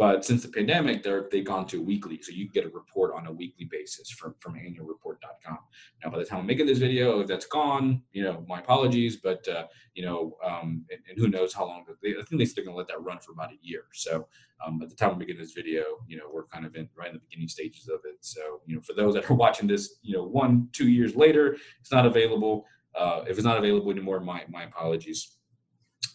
But 0.00 0.24
since 0.24 0.42
the 0.42 0.48
pandemic, 0.48 1.02
they're 1.02 1.28
they've 1.30 1.44
gone 1.44 1.66
to 1.66 1.82
weekly, 1.82 2.18
so 2.22 2.32
you 2.32 2.48
get 2.48 2.64
a 2.64 2.70
report 2.70 3.12
on 3.14 3.26
a 3.26 3.32
weekly 3.32 3.66
basis 3.70 4.08
from 4.08 4.34
from 4.40 4.54
annualreport.com. 4.54 5.58
Now, 6.02 6.10
by 6.10 6.18
the 6.18 6.24
time 6.24 6.40
I'm 6.40 6.46
making 6.46 6.64
this 6.64 6.78
video, 6.78 7.20
if 7.20 7.26
that's 7.26 7.44
gone, 7.44 8.00
you 8.10 8.22
know, 8.22 8.42
my 8.48 8.60
apologies. 8.60 9.16
But 9.16 9.46
uh, 9.46 9.66
you 9.92 10.06
know, 10.06 10.38
um, 10.42 10.86
and, 10.90 11.00
and, 11.06 11.18
who 11.18 11.28
knows 11.28 11.52
how 11.52 11.66
long? 11.66 11.84
They, 12.02 12.12
I 12.12 12.22
think 12.22 12.38
they're 12.38 12.46
still 12.46 12.64
to 12.64 12.72
let 12.72 12.88
that 12.88 13.02
run 13.02 13.18
for 13.18 13.32
about 13.32 13.52
a 13.52 13.58
year. 13.60 13.82
So 13.92 14.26
um, 14.66 14.80
at 14.82 14.88
the 14.88 14.96
time 14.96 15.10
I'm 15.10 15.18
making 15.18 15.36
this 15.36 15.52
video, 15.52 15.82
you 16.08 16.16
know, 16.16 16.30
we're 16.32 16.46
kind 16.46 16.64
of 16.64 16.74
in 16.76 16.88
right 16.96 17.08
in 17.08 17.16
the 17.16 17.20
beginning 17.20 17.48
stages 17.48 17.90
of 17.90 18.00
it. 18.06 18.16
So 18.22 18.62
you 18.64 18.76
know, 18.76 18.80
for 18.80 18.94
those 18.94 19.12
that 19.12 19.30
are 19.30 19.34
watching 19.44 19.68
this, 19.68 19.96
you 20.00 20.16
know, 20.16 20.24
one 20.24 20.70
two 20.72 20.88
years 20.88 21.14
later, 21.14 21.58
it's 21.78 21.92
not 21.92 22.06
available. 22.06 22.64
Uh, 22.98 23.24
if 23.28 23.36
it's 23.36 23.44
not 23.44 23.58
available 23.58 23.90
anymore, 23.90 24.20
my 24.20 24.44
my 24.48 24.62
apologies. 24.62 25.36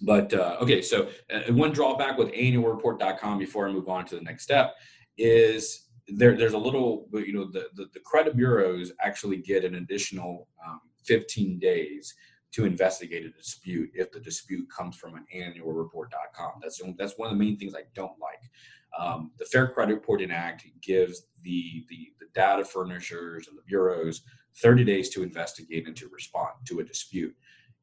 But 0.02 0.34
uh, 0.34 0.58
okay, 0.62 0.82
so 0.82 1.10
uh, 1.34 1.54
one 1.54 1.72
drawback 1.72 2.18
with 2.18 2.32
annualreport.com 2.32 3.40
before 3.40 3.68
I 3.68 3.72
move 3.72 3.88
on 3.88 4.06
to 4.08 4.16
the 4.16 4.22
next 4.22 4.44
step 4.44 4.76
is 5.18 5.88
there, 6.08 6.38
there's 6.38 6.54
a 6.54 6.58
little, 6.58 7.08
you 7.14 7.34
know, 7.34 7.46
the, 7.46 7.68
the, 7.76 7.86
the 7.94 8.00
credit 8.02 8.36
bureaus 8.36 8.92
actually 9.02 9.38
get 9.38 9.64
an 9.64 9.76
additional 9.76 10.48
um, 10.66 10.82
15 11.06 11.60
days 11.60 12.14
to 12.52 12.66
investigate 12.66 13.26
a 13.26 13.30
dispute 13.30 13.90
if 13.94 14.12
the 14.12 14.20
dispute 14.20 14.66
comes 14.70 14.96
from 14.96 15.16
an 15.16 15.26
annualreport.com. 15.36 16.52
That's 16.62 16.82
that's 16.98 17.18
one 17.18 17.30
of 17.30 17.38
the 17.38 17.44
main 17.44 17.58
things 17.58 17.76
I 17.76 17.84
don't 17.94 18.18
like. 18.20 18.42
Um, 18.98 19.32
the 19.38 19.46
Fair 19.46 19.68
Credit 19.68 19.94
Reporting 19.94 20.32
Act 20.32 20.66
gives 20.82 21.24
the, 21.44 21.86
the 21.90 22.14
the 22.20 22.28
data 22.34 22.64
furnishers 22.64 23.50
and 23.50 23.58
the 23.58 23.64
bureaus 23.64 24.22
30 24.58 24.86
days 24.86 25.10
to 25.10 25.24
investigate 25.24 25.86
and 25.86 25.98
to 25.98 26.08
respond 26.10 26.54
to 26.66 26.80
a 26.80 26.84
dispute 26.84 27.36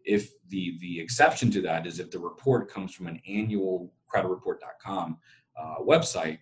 if 0.04 0.32
the 0.48 0.78
the 0.80 1.00
exception 1.00 1.50
to 1.50 1.60
that 1.60 1.86
is 1.86 2.00
if 2.00 2.10
the 2.10 2.18
report 2.18 2.70
comes 2.70 2.94
from 2.94 3.06
an 3.06 3.20
annual 3.28 3.92
creditreport.com 4.12 5.18
uh, 5.56 5.76
website 5.80 6.38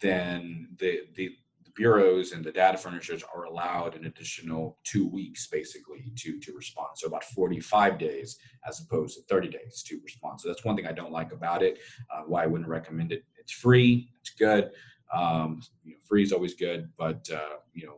then 0.00 0.68
the, 0.78 1.02
the 1.14 1.30
bureaus 1.74 2.32
and 2.32 2.44
the 2.44 2.52
data 2.52 2.76
furnishers 2.76 3.22
are 3.34 3.44
allowed 3.44 3.94
an 3.96 4.06
additional 4.06 4.78
two 4.84 5.08
weeks 5.08 5.46
basically 5.46 6.12
to 6.16 6.38
to 6.40 6.52
respond. 6.52 6.88
So 6.96 7.06
about 7.06 7.24
45 7.24 7.98
days 7.98 8.38
as 8.68 8.80
opposed 8.80 9.16
to 9.16 9.22
30 9.24 9.48
days 9.48 9.82
to 9.86 9.98
respond. 10.02 10.40
So 10.40 10.48
that's 10.48 10.64
one 10.64 10.76
thing 10.76 10.86
i 10.86 10.92
don't 10.92 11.12
like 11.12 11.32
about 11.32 11.62
it. 11.62 11.78
Uh, 12.12 12.22
why 12.26 12.44
i 12.44 12.46
wouldn't 12.46 12.68
recommend 12.68 13.12
it. 13.12 13.24
It's 13.38 13.52
free. 13.52 14.10
It's 14.20 14.30
good. 14.30 14.70
Um, 15.14 15.62
you 15.84 15.92
know, 15.92 15.98
free 16.06 16.22
is 16.22 16.32
always 16.32 16.54
good 16.54 16.88
but 16.96 17.28
uh, 17.32 17.56
you 17.72 17.86
know 17.86 17.96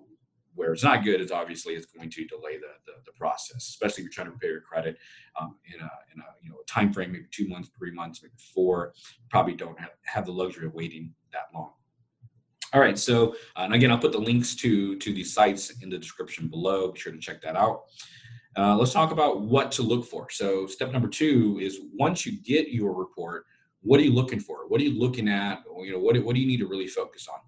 where 0.54 0.72
it's 0.72 0.82
not 0.82 1.04
good 1.04 1.20
is 1.20 1.30
obviously 1.30 1.74
it's 1.74 1.86
going 1.86 2.10
to 2.10 2.24
delay 2.26 2.58
the, 2.58 2.72
the, 2.86 2.92
the 3.06 3.12
process, 3.12 3.56
especially 3.56 4.02
if 4.02 4.04
you're 4.04 4.12
trying 4.12 4.26
to 4.26 4.32
repair 4.32 4.50
your 4.50 4.60
credit 4.60 4.98
um, 5.40 5.56
in 5.72 5.80
a 5.80 5.90
in 6.14 6.20
a 6.20 6.24
you 6.42 6.50
know 6.50 6.56
a 6.60 6.64
time 6.66 6.92
frame, 6.92 7.12
maybe 7.12 7.26
two 7.30 7.48
months, 7.48 7.70
three 7.76 7.92
months, 7.92 8.22
maybe 8.22 8.34
four. 8.54 8.92
Probably 9.30 9.54
don't 9.54 9.78
have, 9.78 9.90
have 10.04 10.26
the 10.26 10.32
luxury 10.32 10.66
of 10.66 10.74
waiting 10.74 11.12
that 11.32 11.46
long. 11.54 11.72
All 12.74 12.80
right, 12.80 12.98
so 12.98 13.32
uh, 13.56 13.62
and 13.64 13.74
again, 13.74 13.90
I'll 13.90 13.98
put 13.98 14.12
the 14.12 14.18
links 14.18 14.54
to 14.56 14.96
to 14.98 15.12
these 15.12 15.34
sites 15.34 15.70
in 15.82 15.90
the 15.90 15.98
description 15.98 16.48
below. 16.48 16.92
Be 16.92 17.00
sure 17.00 17.12
to 17.12 17.18
check 17.18 17.42
that 17.42 17.56
out. 17.56 17.84
Uh, 18.56 18.76
let's 18.76 18.92
talk 18.92 19.12
about 19.12 19.42
what 19.42 19.72
to 19.72 19.82
look 19.82 20.04
for. 20.04 20.28
So, 20.30 20.66
step 20.66 20.92
number 20.92 21.08
two 21.08 21.58
is 21.60 21.80
once 21.94 22.26
you 22.26 22.40
get 22.42 22.68
your 22.68 22.92
report, 22.92 23.46
what 23.80 23.98
are 23.98 24.02
you 24.02 24.12
looking 24.12 24.40
for? 24.40 24.68
What 24.68 24.80
are 24.80 24.84
you 24.84 24.98
looking 24.98 25.28
at? 25.28 25.62
You 25.78 25.92
know, 25.92 25.98
what, 25.98 26.16
what 26.22 26.34
do 26.34 26.40
you 26.40 26.46
need 26.46 26.58
to 26.58 26.66
really 26.66 26.86
focus 26.86 27.28
on? 27.28 27.38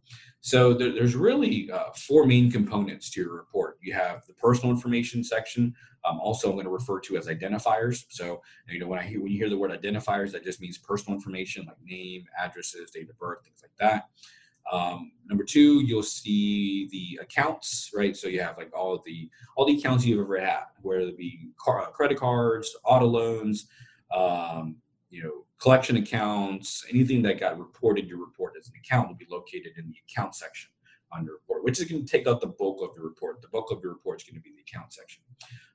So 0.45 0.75
there, 0.75 0.93
there's 0.93 1.17
really 1.17 1.71
uh, 1.71 1.91
four 1.97 2.27
main 2.27 2.51
components 2.51 3.09
to 3.13 3.21
your 3.23 3.35
report. 3.35 3.79
You 3.81 3.95
have 3.95 4.27
the 4.27 4.35
personal 4.35 4.75
information 4.75 5.25
section. 5.25 5.75
Um, 6.05 6.21
also, 6.21 6.49
I'm 6.49 6.57
going 6.57 6.67
to 6.67 6.71
refer 6.71 7.01
to 7.01 7.17
as 7.17 7.29
identifiers. 7.29 8.05
So 8.11 8.43
you 8.69 8.79
know 8.79 8.87
when 8.87 8.99
I 8.99 9.05
hear 9.05 9.23
when 9.23 9.33
you 9.33 9.39
hear 9.39 9.49
the 9.49 9.57
word 9.57 9.71
identifiers, 9.71 10.33
that 10.33 10.45
just 10.45 10.61
means 10.61 10.77
personal 10.77 11.17
information 11.17 11.65
like 11.65 11.79
name, 11.83 12.27
addresses, 12.39 12.91
date 12.91 13.09
of 13.09 13.17
birth, 13.17 13.43
things 13.43 13.63
like 13.63 13.73
that. 13.81 14.11
Um, 14.71 15.13
number 15.27 15.45
two, 15.45 15.81
you'll 15.81 16.03
see 16.03 16.89
the 16.93 17.21
accounts, 17.23 17.91
right? 17.95 18.15
So 18.15 18.29
you 18.29 18.43
have 18.43 18.59
like 18.59 18.71
all 18.77 19.03
the 19.07 19.31
all 19.57 19.65
the 19.65 19.79
accounts 19.79 20.05
you've 20.05 20.21
ever 20.21 20.39
had, 20.39 20.65
whether 20.83 21.01
it 21.01 21.17
be 21.17 21.53
car, 21.59 21.91
credit 21.93 22.19
cards, 22.19 22.77
auto 22.85 23.07
loans, 23.07 23.67
um, 24.15 24.77
you 25.09 25.23
know, 25.23 25.44
collection 25.61 25.97
accounts, 25.97 26.85
anything 26.91 27.23
that 27.23 27.41
got 27.41 27.59
reported, 27.59 28.09
your 28.09 28.19
report 28.19 28.55
as 28.59 28.69
an 28.69 28.75
account 28.77 29.09
will 29.09 29.15
be 29.15 29.27
located 29.31 29.73
in 29.77 29.89
the 29.89 29.97
account 30.09 30.35
section 30.35 30.71
on 31.13 31.25
your 31.25 31.35
report, 31.35 31.65
which 31.65 31.81
is 31.81 31.89
going 31.89 32.05
to 32.05 32.11
take 32.11 32.27
out 32.27 32.41
the 32.41 32.47
bulk 32.47 32.83
of 32.83 32.97
your 32.97 33.05
report. 33.05 33.41
The 33.41 33.49
bulk 33.49 33.71
of 33.71 33.81
your 33.83 33.93
report 33.93 34.21
is 34.21 34.29
going 34.29 34.37
to 34.37 34.43
be 34.43 34.51
the 34.51 34.61
account 34.61 34.93
section. 34.93 35.23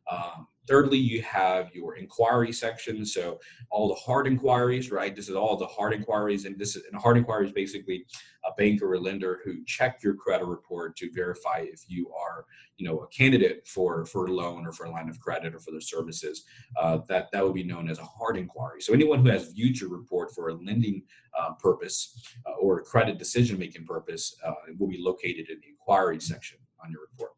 Um, 0.10 0.48
thirdly, 0.68 0.98
you 0.98 1.22
have 1.24 1.74
your 1.74 1.96
inquiry 1.96 2.52
section. 2.52 3.06
So 3.06 3.40
all 3.72 3.88
the 3.88 3.96
hard 3.96 4.28
inquiries, 4.28 4.92
right? 4.92 5.16
This 5.16 5.30
is 5.30 5.36
all 5.36 5.58
the 5.58 5.68
hard 5.68 5.94
inquiries, 5.94 6.46
and 6.46 6.58
this 6.58 6.76
is 6.76 6.84
and 6.92 7.00
hard 7.00 7.18
inquiries 7.18 7.52
basically 7.52 8.06
a 8.46 8.54
bank 8.58 8.82
or 8.82 8.94
a 8.94 9.00
lender 9.00 9.40
who 9.44 9.64
check 9.66 10.00
your 10.04 10.16
credit 10.16 10.46
report 10.46 10.96
to 10.98 11.12
verify 11.12 11.60
if 11.60 11.84
you 11.88 12.12
are, 12.12 12.46
you 12.78 12.88
know, 12.88 13.00
a 13.00 13.08
candidate 13.08 13.68
for 13.68 14.06
for 14.06 14.28
a 14.28 14.32
loan 14.32 14.66
or 14.66 14.72
for 14.72 14.86
a 14.86 14.92
line 14.92 15.10
of 15.10 15.20
credit 15.20 15.54
or 15.54 15.60
for 15.60 15.72
their 15.72 15.82
services. 15.82 16.46
Uh, 16.78 17.00
that 17.08 17.30
that 17.32 17.44
would 17.44 17.56
be 17.56 17.64
known 17.64 17.90
as 17.90 18.00
a 18.00 18.06
hard 18.06 18.38
inquiry. 18.38 18.82
So 18.82 18.94
anyone 18.94 19.24
who 19.24 19.30
has 19.30 19.52
viewed 19.52 19.80
your 19.80 19.90
report 19.90 20.32
for 20.34 20.50
a 20.50 20.54
lending 20.54 21.04
uh, 21.40 21.54
purpose 21.54 22.36
uh, 22.48 22.54
or 22.54 22.80
a 22.80 22.84
credit 22.84 23.18
decision 23.18 23.60
making 23.60 23.86
purpose 23.86 24.36
uh, 24.46 24.54
will 24.78 24.88
be 24.88 25.00
located 25.00 25.50
in 25.50 25.60
the 25.62 25.70
inquiry 25.70 26.20
section 26.20 26.60
on 26.84 26.92
your 26.92 27.02
report. 27.02 27.32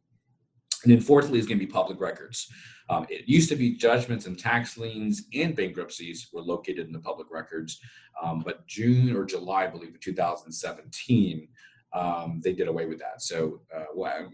And 0.83 0.91
then 0.91 1.01
fourthly 1.01 1.39
is 1.39 1.45
going 1.45 1.59
to 1.59 1.65
be 1.65 1.71
public 1.71 1.99
records. 1.99 2.47
Um, 2.89 3.05
it 3.09 3.27
used 3.27 3.49
to 3.49 3.55
be 3.55 3.75
judgments 3.75 4.25
and 4.25 4.37
tax 4.37 4.77
liens 4.77 5.23
and 5.33 5.55
bankruptcies 5.55 6.27
were 6.33 6.41
located 6.41 6.87
in 6.87 6.91
the 6.91 6.99
public 6.99 7.27
records, 7.31 7.79
um, 8.21 8.41
but 8.45 8.67
June 8.67 9.15
or 9.15 9.23
July, 9.23 9.63
I 9.63 9.67
believe, 9.67 9.93
of 9.93 9.99
2017, 10.01 11.47
um, 11.93 12.41
they 12.43 12.53
did 12.53 12.67
away 12.67 12.85
with 12.85 12.99
that. 12.99 13.21
So, 13.21 13.61
uh, 13.73 13.85
well, 13.95 14.29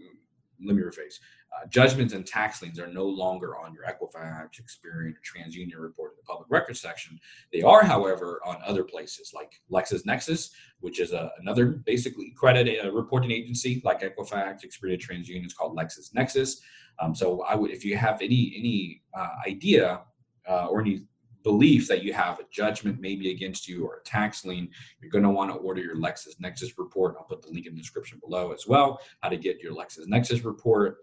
let 0.64 0.76
me 0.76 0.82
rephrase. 0.82 1.20
Judgments 1.68 2.14
and 2.14 2.26
tax 2.26 2.62
liens 2.62 2.78
are 2.78 2.86
no 2.86 3.04
longer 3.04 3.56
on 3.56 3.74
your 3.74 3.84
Equifax, 3.84 4.60
Experian, 4.60 5.12
or 5.12 5.20
TransUnion 5.22 5.78
report 5.78 6.12
in 6.12 6.16
the 6.16 6.26
public 6.26 6.48
records 6.50 6.80
section. 6.80 7.18
They 7.52 7.62
are, 7.62 7.84
however, 7.84 8.40
on 8.44 8.56
other 8.64 8.84
places 8.84 9.32
like 9.34 9.60
LexisNexis, 9.70 10.50
which 10.80 11.00
is 11.00 11.12
a, 11.12 11.30
another 11.40 11.66
basically 11.66 12.32
credit 12.36 12.84
uh, 12.84 12.92
reporting 12.92 13.30
agency 13.30 13.82
like 13.84 14.00
Equifax, 14.00 14.64
Experian, 14.64 15.00
TransUnion. 15.00 15.44
It's 15.44 15.54
called 15.54 15.76
LexisNexis. 15.76 16.60
Um, 17.00 17.14
so 17.14 17.42
I 17.42 17.54
would, 17.54 17.70
if 17.70 17.84
you 17.84 17.96
have 17.96 18.20
any 18.20 18.54
any 18.58 19.02
uh, 19.16 19.28
idea 19.46 20.00
uh, 20.48 20.66
or 20.66 20.80
any 20.80 21.02
belief 21.44 21.88
that 21.88 22.02
you 22.02 22.12
have 22.12 22.40
a 22.40 22.44
judgment 22.50 23.00
maybe 23.00 23.30
against 23.30 23.68
you 23.68 23.86
or 23.86 23.96
a 23.96 24.04
tax 24.04 24.44
lien, 24.44 24.68
you're 25.00 25.10
going 25.10 25.24
to 25.24 25.30
want 25.30 25.50
to 25.50 25.56
order 25.56 25.80
your 25.80 25.96
LexisNexis 25.96 26.72
report. 26.76 27.14
I'll 27.18 27.24
put 27.24 27.42
the 27.42 27.50
link 27.50 27.66
in 27.66 27.74
the 27.74 27.80
description 27.80 28.20
below 28.22 28.52
as 28.52 28.66
well. 28.66 29.00
How 29.20 29.28
to 29.28 29.36
get 29.36 29.60
your 29.60 29.72
LexisNexis 29.74 30.44
report. 30.44 30.98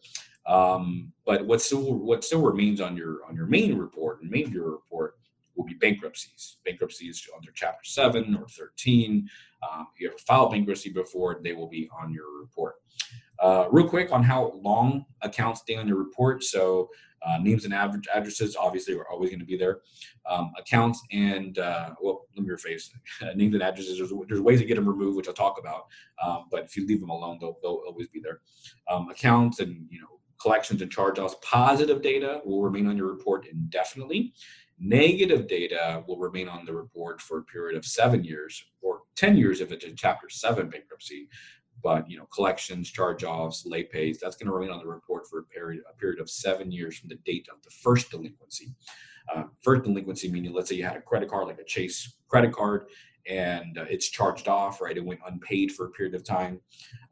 Um, 0.47 1.11
but 1.25 1.45
what 1.45 1.61
still 1.61 1.93
what 1.93 2.23
still 2.23 2.41
remains 2.41 2.81
on 2.81 2.95
your 2.95 3.25
on 3.27 3.35
your 3.35 3.47
main 3.47 3.77
report 3.77 4.21
and 4.21 4.29
main 4.29 4.51
bureau 4.51 4.71
report 4.71 5.15
will 5.55 5.65
be 5.65 5.73
bankruptcies. 5.73 6.57
Bankruptcies 6.65 7.27
under 7.35 7.51
Chapter 7.51 7.83
Seven 7.83 8.35
or 8.35 8.47
Thirteen. 8.47 9.29
Um, 9.63 9.87
if 9.93 10.01
you 10.01 10.07
ever 10.09 10.17
filed 10.19 10.51
bankruptcy 10.51 10.91
before, 10.91 11.39
they 11.43 11.53
will 11.53 11.69
be 11.69 11.89
on 11.99 12.13
your 12.13 12.39
report. 12.39 12.75
Uh, 13.39 13.65
real 13.71 13.87
quick 13.87 14.11
on 14.11 14.23
how 14.23 14.53
long 14.63 15.05
accounts 15.21 15.61
stay 15.61 15.75
on 15.75 15.87
your 15.87 15.97
report. 15.97 16.43
So 16.43 16.89
uh, 17.25 17.39
names 17.39 17.65
and 17.65 17.73
average 17.73 18.07
addresses 18.13 18.55
obviously 18.55 18.93
are 18.93 19.09
always 19.09 19.31
going 19.31 19.39
to 19.39 19.45
be 19.45 19.57
there. 19.57 19.79
Um, 20.29 20.51
accounts 20.57 21.01
and 21.11 21.57
uh, 21.57 21.95
well, 22.01 22.27
let 22.35 22.45
me 22.45 22.53
rephrase. 22.53 22.91
names 23.35 23.55
and 23.55 23.63
addresses. 23.63 23.97
There's, 23.97 24.13
there's, 24.27 24.41
ways 24.41 24.59
to 24.59 24.65
get 24.65 24.75
them 24.75 24.87
removed, 24.87 25.17
which 25.17 25.27
I'll 25.27 25.33
talk 25.33 25.59
about. 25.59 25.87
Um, 26.23 26.45
but 26.51 26.63
if 26.63 26.77
you 26.77 26.85
leave 26.85 26.99
them 26.99 27.09
alone, 27.09 27.37
they'll, 27.41 27.57
they'll 27.61 27.81
always 27.87 28.07
be 28.09 28.19
there. 28.19 28.41
Um, 28.89 29.09
accounts 29.09 29.59
and 29.59 29.87
you 29.89 29.99
know 29.99 30.19
collections 30.41 30.81
and 30.81 30.91
charge-offs. 30.91 31.35
Positive 31.41 32.01
data 32.01 32.41
will 32.45 32.61
remain 32.61 32.87
on 32.87 32.97
your 32.97 33.11
report 33.11 33.47
indefinitely. 33.47 34.33
Negative 34.79 35.47
data 35.47 36.03
will 36.07 36.19
remain 36.19 36.49
on 36.49 36.65
the 36.65 36.73
report 36.73 37.21
for 37.21 37.39
a 37.39 37.43
period 37.43 37.77
of 37.77 37.85
seven 37.85 38.23
years 38.23 38.65
or 38.81 39.01
10 39.15 39.37
years 39.37 39.61
if 39.61 39.71
it's 39.71 39.85
a 39.85 39.91
Chapter 39.93 40.29
7 40.29 40.69
bankruptcy. 40.69 41.29
But 41.83 42.09
you 42.09 42.17
know, 42.17 42.25
collections, 42.25 42.89
charge-offs, 42.91 43.65
late 43.65 43.91
pays, 43.91 44.19
that's 44.19 44.35
going 44.35 44.47
to 44.47 44.53
remain 44.53 44.71
on 44.71 44.79
the 44.79 44.87
report 44.87 45.27
for 45.27 45.39
a 45.39 45.43
period, 45.43 45.83
a 45.89 45.95
period 45.95 46.19
of 46.19 46.29
seven 46.29 46.71
years 46.71 46.97
from 46.97 47.09
the 47.09 47.19
date 47.25 47.47
of 47.51 47.61
the 47.63 47.69
first 47.69 48.11
delinquency. 48.11 48.73
Uh, 49.33 49.43
first 49.61 49.83
delinquency 49.83 50.31
meaning, 50.31 50.53
let's 50.53 50.69
say 50.69 50.75
you 50.75 50.83
had 50.83 50.95
a 50.95 51.01
credit 51.01 51.29
card 51.29 51.47
like 51.47 51.59
a 51.59 51.63
Chase 51.63 52.17
credit 52.27 52.53
card, 52.53 52.85
and 53.27 53.77
uh, 53.77 53.85
it's 53.89 54.09
charged 54.09 54.47
off, 54.47 54.81
right? 54.81 54.97
It 54.97 55.03
went 55.03 55.19
unpaid 55.25 55.71
for 55.71 55.87
a 55.87 55.89
period 55.89 56.15
of 56.15 56.23
time. 56.23 56.59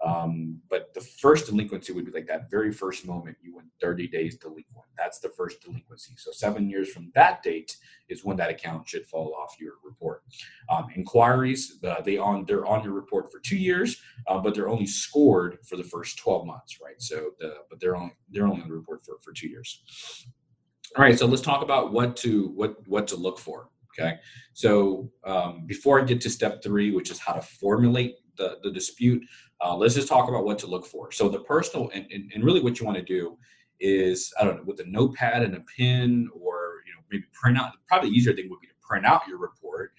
Um, 0.06 0.60
but 0.70 0.94
the 0.94 1.02
first 1.02 1.48
delinquency 1.48 1.94
would 1.94 2.06
be 2.06 2.12
like 2.12 2.28
that 2.28 2.52
very 2.52 2.72
first 2.72 3.06
moment 3.06 3.38
you 3.42 3.56
went 3.56 3.68
30 3.82 4.08
days 4.08 4.38
delinquent. 4.38 4.86
That's 4.98 5.20
the 5.20 5.30
first 5.30 5.62
delinquency. 5.62 6.14
So 6.18 6.32
seven 6.32 6.70
years 6.70 6.92
from 6.92 7.12
that 7.16 7.42
date 7.42 7.78
is 8.10 8.24
when 8.24 8.38
that 8.38 8.50
account 8.50 8.88
should 8.88 9.08
fall 9.08 9.34
off 9.36 9.56
your 9.60 9.74
report. 9.84 10.24
Um, 10.70 10.88
inquiries, 10.96 11.80
uh, 11.84 12.02
they 12.02 12.18
on 12.18 12.46
they're 12.46 12.66
on 12.66 12.84
your 12.84 12.94
report 12.94 13.32
for 13.32 13.40
two 13.40 13.58
years, 13.58 14.02
uh, 14.28 14.40
but 14.40 14.54
they're 14.54 14.70
only 14.70 14.86
scored 14.86 15.60
for 15.66 15.78
the 15.78 15.84
first 15.84 16.18
12 16.20 16.46
months, 16.46 16.80
right? 16.82 17.02
So 17.02 17.32
the 17.40 17.56
but 17.70 17.80
they're 17.80 17.96
only 17.96 18.14
they're 18.30 18.48
only 18.48 18.62
on 18.62 18.68
the 18.68 18.76
report 18.76 19.06
for, 19.06 19.18
for 19.22 19.32
two 19.34 19.48
years. 19.48 19.84
All 20.96 21.04
right, 21.04 21.18
so 21.18 21.26
let's 21.26 21.42
talk 21.42 21.64
about 21.64 21.92
what 21.92 22.16
to 22.18 22.50
what 22.50 22.88
what 22.88 23.08
to 23.08 23.16
look 23.16 23.40
for. 23.40 23.70
Okay, 24.00 24.16
so 24.54 25.12
um, 25.24 25.66
before 25.68 26.02
I 26.02 26.04
get 26.04 26.20
to 26.22 26.30
step 26.30 26.64
three, 26.64 26.92
which 26.92 27.12
is 27.12 27.20
how 27.20 27.34
to 27.34 27.42
formulate 27.42 28.16
the, 28.38 28.58
the 28.64 28.72
dispute, 28.72 29.24
uh, 29.64 29.76
let's 29.76 29.94
just 29.94 30.08
talk 30.08 30.28
about 30.30 30.46
what 30.46 30.58
to 30.60 30.68
look 30.68 30.86
for. 30.86 31.12
So 31.12 31.30
the 31.30 31.42
personal 31.42 31.92
and, 31.94 32.06
and, 32.12 32.32
and 32.34 32.44
really 32.44 32.62
what 32.62 32.80
you 32.80 32.86
want 32.86 32.98
to 32.98 33.04
do 33.04 33.38
is 33.80 34.34
I 34.40 34.46
don't 34.46 34.58
know 34.58 34.64
with 34.66 34.80
a 34.80 34.86
notepad 34.86 35.44
and 35.44 35.56
a 35.56 35.64
pen 35.78 36.30
or 36.34 36.82
you 36.86 36.94
know 36.94 37.02
maybe 37.12 37.26
print 37.34 37.58
out. 37.58 37.74
Probably 37.88 38.10
easier 38.10 38.34
thing 38.34 38.50
would 38.50 38.62
be 38.62 38.68
to 38.68 38.74
print 38.82 39.06
out 39.06 39.28
your 39.28 39.38
report 39.38 39.92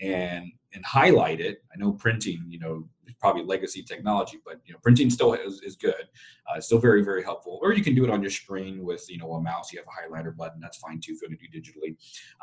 and 0.00 0.46
and 0.72 0.84
highlight 0.84 1.40
it. 1.40 1.62
I 1.74 1.78
know 1.78 1.92
printing, 1.92 2.44
you 2.48 2.58
know, 2.58 2.88
is 3.06 3.14
probably 3.20 3.42
legacy 3.42 3.82
technology, 3.82 4.38
but 4.44 4.60
you 4.64 4.72
know, 4.72 4.78
printing 4.82 5.10
still 5.10 5.34
is, 5.34 5.60
is 5.62 5.76
good. 5.76 6.08
Uh, 6.48 6.56
it's 6.56 6.66
still 6.66 6.78
very, 6.78 7.02
very 7.02 7.22
helpful. 7.22 7.58
Or 7.62 7.72
you 7.72 7.82
can 7.82 7.94
do 7.94 8.04
it 8.04 8.10
on 8.10 8.22
your 8.22 8.30
screen 8.30 8.84
with, 8.84 9.04
you 9.08 9.18
know, 9.18 9.32
a 9.32 9.42
mouse. 9.42 9.72
You 9.72 9.80
have 9.80 9.86
a 9.88 9.90
highlighter 9.90 10.36
button. 10.36 10.60
That's 10.60 10.78
fine 10.78 11.00
too 11.00 11.12
if 11.12 11.22
you 11.22 11.28
want 11.28 11.40
to 11.40 11.48
do 11.48 11.60
digitally. 11.60 11.96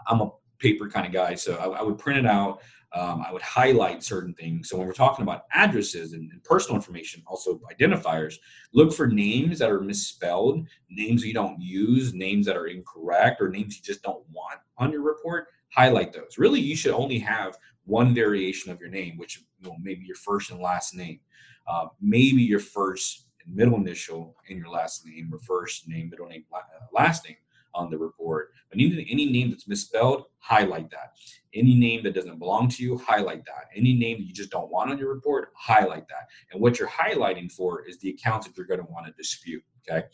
I'm 0.07 0.21
a 0.21 0.29
paper 0.59 0.89
kind 0.89 1.05
of 1.05 1.11
guy, 1.11 1.35
so 1.35 1.55
I, 1.55 1.79
I 1.79 1.81
would 1.81 1.97
print 1.97 2.19
it 2.19 2.25
out. 2.25 2.61
Um, 2.93 3.23
I 3.27 3.33
would 3.33 3.41
highlight 3.41 4.01
certain 4.01 4.33
things. 4.33 4.69
So 4.69 4.77
when 4.77 4.87
we're 4.87 4.93
talking 4.93 5.23
about 5.23 5.43
addresses 5.51 6.13
and, 6.13 6.31
and, 6.31 6.41
personal 6.45 6.77
information, 6.77 7.21
also 7.27 7.59
identifiers, 7.71 8.35
look 8.73 8.93
for 8.93 9.07
names 9.07 9.59
that 9.59 9.69
are 9.69 9.81
misspelled, 9.81 10.65
names 10.89 11.25
you 11.25 11.33
don't 11.33 11.59
use, 11.59 12.13
names 12.13 12.45
that 12.45 12.55
are 12.55 12.67
incorrect, 12.67 13.41
or 13.41 13.49
names 13.49 13.75
you 13.75 13.83
just 13.83 14.03
don't 14.03 14.23
want 14.31 14.59
on 14.77 14.91
your 14.91 15.01
report. 15.01 15.47
Highlight 15.69 16.13
those. 16.13 16.37
Really, 16.37 16.61
you 16.61 16.77
should 16.77 16.93
only 16.93 17.19
have 17.19 17.57
one 17.83 18.15
variation 18.15 18.71
of 18.71 18.79
your 18.79 18.89
name, 18.89 19.17
which 19.17 19.43
you 19.59 19.69
know, 19.69 19.75
maybe 19.81 20.05
your 20.05 20.15
first 20.15 20.51
and 20.51 20.61
last 20.61 20.95
name, 20.95 21.19
uh, 21.67 21.87
maybe 21.99 22.41
your 22.41 22.59
first 22.59 23.27
and 23.45 23.53
middle 23.53 23.75
initial 23.75 24.35
and 24.49 24.57
your 24.57 24.69
last 24.69 25.05
name, 25.05 25.29
or 25.33 25.39
first 25.39 25.89
name, 25.89 26.09
middle 26.09 26.27
name, 26.27 26.45
uh, 26.53 26.61
last 26.93 27.25
name 27.25 27.35
on 27.77 27.89
the 27.89 27.97
report. 27.97 28.51
But 28.69 28.79
any, 28.79 29.07
any 29.09 29.25
name 29.27 29.51
that's 29.51 29.67
misspelled, 29.67 30.25
highlight 30.39 30.89
that. 30.89 31.13
Any 31.53 31.75
name 31.75 32.03
that 32.03 32.13
doesn't 32.13 32.39
belong 32.39 32.67
to 32.69 32.83
you, 32.83 32.97
highlight 32.97 33.45
that. 33.45 33.69
Any 33.75 33.93
name 33.93 34.17
that 34.17 34.27
you 34.27 34.33
just 34.33 34.51
don't 34.51 34.71
want 34.71 34.91
on 34.91 34.97
your 34.97 35.13
report, 35.13 35.51
highlight 35.55 36.07
that. 36.09 36.27
And 36.51 36.61
what 36.61 36.77
you're 36.77 36.89
highlighting 36.89 37.51
for 37.51 37.87
is 37.87 37.97
the 37.99 38.09
accounts 38.09 38.47
that 38.47 38.57
you're 38.57 38.65
going 38.65 38.79
to 38.81 38.91
want 38.91 39.05
to 39.05 39.13
dispute. 39.13 39.63
Okay. 39.89 40.05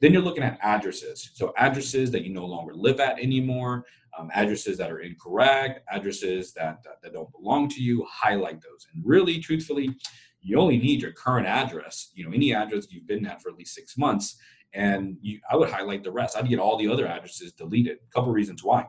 Then 0.00 0.12
you're 0.12 0.22
looking 0.22 0.42
at 0.42 0.58
addresses. 0.62 1.30
So 1.34 1.52
addresses 1.58 2.10
that 2.12 2.24
you 2.24 2.32
no 2.32 2.46
longer 2.46 2.74
live 2.74 2.98
at 3.00 3.18
anymore, 3.18 3.84
um, 4.18 4.30
addresses 4.34 4.78
that 4.78 4.90
are 4.90 5.00
incorrect, 5.00 5.80
addresses 5.92 6.52
that, 6.54 6.82
that, 6.84 7.02
that 7.02 7.12
don't 7.12 7.30
belong 7.32 7.68
to 7.70 7.82
you, 7.82 8.06
highlight 8.10 8.62
those. 8.62 8.86
And 8.94 9.04
really, 9.04 9.38
truthfully, 9.38 9.94
you 10.40 10.58
only 10.58 10.78
need 10.78 11.02
your 11.02 11.12
current 11.12 11.46
address. 11.46 12.10
You 12.14 12.24
know, 12.24 12.32
any 12.32 12.54
address 12.54 12.86
you've 12.90 13.06
been 13.06 13.26
at 13.26 13.42
for 13.42 13.50
at 13.50 13.56
least 13.56 13.74
six 13.74 13.98
months, 13.98 14.38
and 14.74 15.16
you, 15.20 15.40
I 15.50 15.56
would 15.56 15.70
highlight 15.70 16.04
the 16.04 16.10
rest. 16.10 16.36
I'd 16.36 16.48
get 16.48 16.58
all 16.58 16.76
the 16.76 16.88
other 16.88 17.06
addresses 17.06 17.52
deleted. 17.52 17.98
A 17.98 18.12
couple 18.12 18.32
reasons 18.32 18.62
why. 18.62 18.86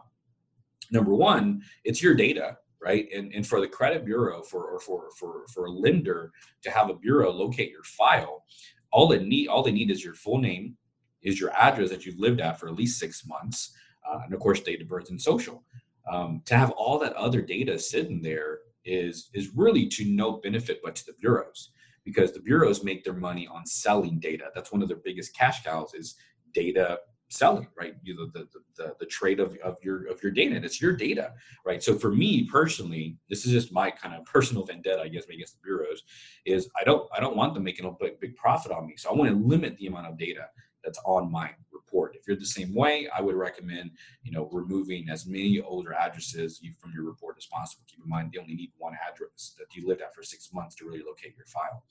Number 0.91 1.13
one, 1.13 1.62
it's 1.83 2.01
your 2.01 2.15
data, 2.15 2.57
right? 2.81 3.07
And, 3.15 3.31
and 3.33 3.45
for 3.45 3.62
the 3.62 3.67
credit 3.67 4.05
bureau, 4.05 4.41
for 4.41 4.65
or 4.65 4.79
for 4.79 5.09
for 5.17 5.45
for 5.53 5.65
a 5.65 5.71
lender 5.71 6.31
to 6.63 6.71
have 6.71 6.89
a 6.89 6.95
bureau 6.95 7.31
locate 7.31 7.71
your 7.71 7.83
file, 7.83 8.43
all 8.91 9.07
they 9.07 9.19
need 9.19 9.48
all 9.48 9.63
they 9.63 9.71
need 9.71 9.91
is 9.91 10.03
your 10.03 10.15
full 10.15 10.39
name, 10.39 10.75
is 11.21 11.39
your 11.39 11.51
address 11.51 11.89
that 11.89 12.05
you've 12.05 12.19
lived 12.19 12.41
at 12.41 12.59
for 12.59 12.67
at 12.67 12.75
least 12.75 13.00
six 13.00 13.25
months, 13.27 13.74
uh, 14.09 14.19
and 14.25 14.33
of 14.33 14.39
course 14.39 14.62
date 14.62 14.81
of 14.81 14.88
birth 14.88 15.09
and 15.09 15.21
social. 15.21 15.63
Um, 16.12 16.41
to 16.45 16.57
have 16.57 16.71
all 16.71 16.98
that 17.00 17.13
other 17.13 17.41
data 17.41 17.77
sitting 17.77 18.21
there 18.21 18.59
is 18.83 19.29
is 19.33 19.55
really 19.55 19.88
to 19.88 20.05
no 20.05 20.38
benefit 20.38 20.79
but 20.83 20.95
to 20.95 21.05
the 21.05 21.13
bureaus 21.19 21.71
because 22.03 22.32
the 22.32 22.39
bureaus 22.39 22.84
make 22.84 23.03
their 23.03 23.13
money 23.13 23.48
on 23.48 23.65
selling 23.65 24.20
data. 24.20 24.50
That's 24.53 24.72
one 24.72 24.82
of 24.82 24.88
their 24.88 24.98
biggest 24.98 25.36
cash 25.36 25.63
cows 25.63 25.94
is 25.94 26.15
data 26.53 27.00
selling, 27.29 27.68
right? 27.77 27.94
You 28.03 28.15
know, 28.15 28.27
the, 28.34 28.48
the, 28.51 28.60
the, 28.75 28.96
the 29.00 29.06
trade 29.06 29.39
of, 29.39 29.56
of 29.63 29.77
your 29.84 30.08
of 30.08 30.22
your 30.22 30.32
data. 30.32 30.56
And 30.56 30.65
it's 30.65 30.82
your 30.82 30.94
data, 30.94 31.34
right? 31.65 31.82
So 31.82 31.98
for 31.98 32.12
me 32.12 32.46
personally, 32.46 33.18
this 33.29 33.46
is 33.46 33.51
just 33.51 33.72
my 33.72 33.91
kind 33.91 34.15
of 34.15 34.25
personal 34.25 34.65
vendetta, 34.65 35.01
I 35.01 35.08
guess, 35.08 35.25
against 35.25 35.53
the 35.53 35.62
bureaus, 35.63 36.03
is 36.46 36.70
I 36.79 36.84
don't 36.84 37.08
I 37.15 37.20
don't 37.20 37.36
want 37.36 37.53
them 37.53 37.63
making 37.63 37.86
a 37.86 37.91
big, 37.91 38.20
big 38.20 38.36
profit 38.36 38.72
on 38.72 38.88
me. 38.88 38.96
So 38.98 39.10
I 39.10 39.13
want 39.13 39.29
to 39.29 39.48
limit 39.48 39.77
the 39.77 39.88
amount 39.88 40.08
of 40.08 40.18
data 40.18 40.48
that's 40.83 41.00
on 41.05 41.31
my 41.31 41.51
report. 41.71 42.15
If 42.15 42.27
you're 42.27 42.38
the 42.38 42.45
same 42.45 42.74
way, 42.74 43.07
I 43.15 43.21
would 43.21 43.36
recommend, 43.36 43.91
you 44.24 44.31
know, 44.31 44.50
removing 44.51 45.09
as 45.09 45.25
many 45.25 45.59
older 45.59 45.93
addresses 45.93 46.62
from 46.79 46.91
your 46.93 47.03
report 47.03 47.36
as 47.38 47.45
possible. 47.45 47.83
Keep 47.88 48.03
in 48.03 48.09
mind, 48.09 48.31
they 48.33 48.39
only 48.39 48.55
need 48.55 48.71
one 48.77 48.93
address 48.93 49.55
that 49.57 49.75
you 49.75 49.88
lived 49.88 50.01
at 50.01 50.13
for 50.13 50.24
six 50.24 50.53
months 50.53 50.75
to 50.75 50.86
really 50.86 51.03
locate 51.05 51.36
your 51.36 51.45
file. 51.45 51.83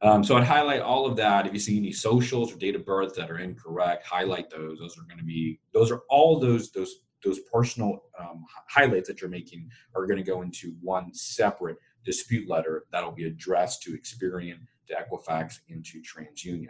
Um, 0.00 0.22
so 0.22 0.36
I'd 0.36 0.44
highlight 0.44 0.80
all 0.80 1.06
of 1.06 1.16
that. 1.16 1.46
If 1.46 1.52
you 1.52 1.58
see 1.58 1.76
any 1.76 1.92
socials 1.92 2.52
or 2.52 2.56
date 2.56 2.76
of 2.76 2.84
birth 2.84 3.16
that 3.16 3.30
are 3.30 3.38
incorrect, 3.38 4.06
highlight 4.06 4.48
those. 4.48 4.78
Those 4.78 4.96
are 4.96 5.02
going 5.02 5.18
to 5.18 5.24
be, 5.24 5.58
those 5.72 5.90
are 5.90 6.02
all 6.08 6.38
those, 6.38 6.70
those, 6.70 7.00
those 7.24 7.40
personal 7.52 8.04
um, 8.18 8.44
highlights 8.68 9.08
that 9.08 9.20
you're 9.20 9.30
making 9.30 9.68
are 9.96 10.06
going 10.06 10.18
to 10.18 10.22
go 10.22 10.42
into 10.42 10.76
one 10.80 11.12
separate 11.12 11.78
dispute 12.04 12.48
letter 12.48 12.84
that'll 12.92 13.10
be 13.10 13.26
addressed 13.26 13.82
to 13.82 13.98
Experian, 13.98 14.58
to 14.86 14.94
Equifax, 14.94 15.58
and 15.68 15.84
to 15.84 16.00
TransUnion. 16.00 16.68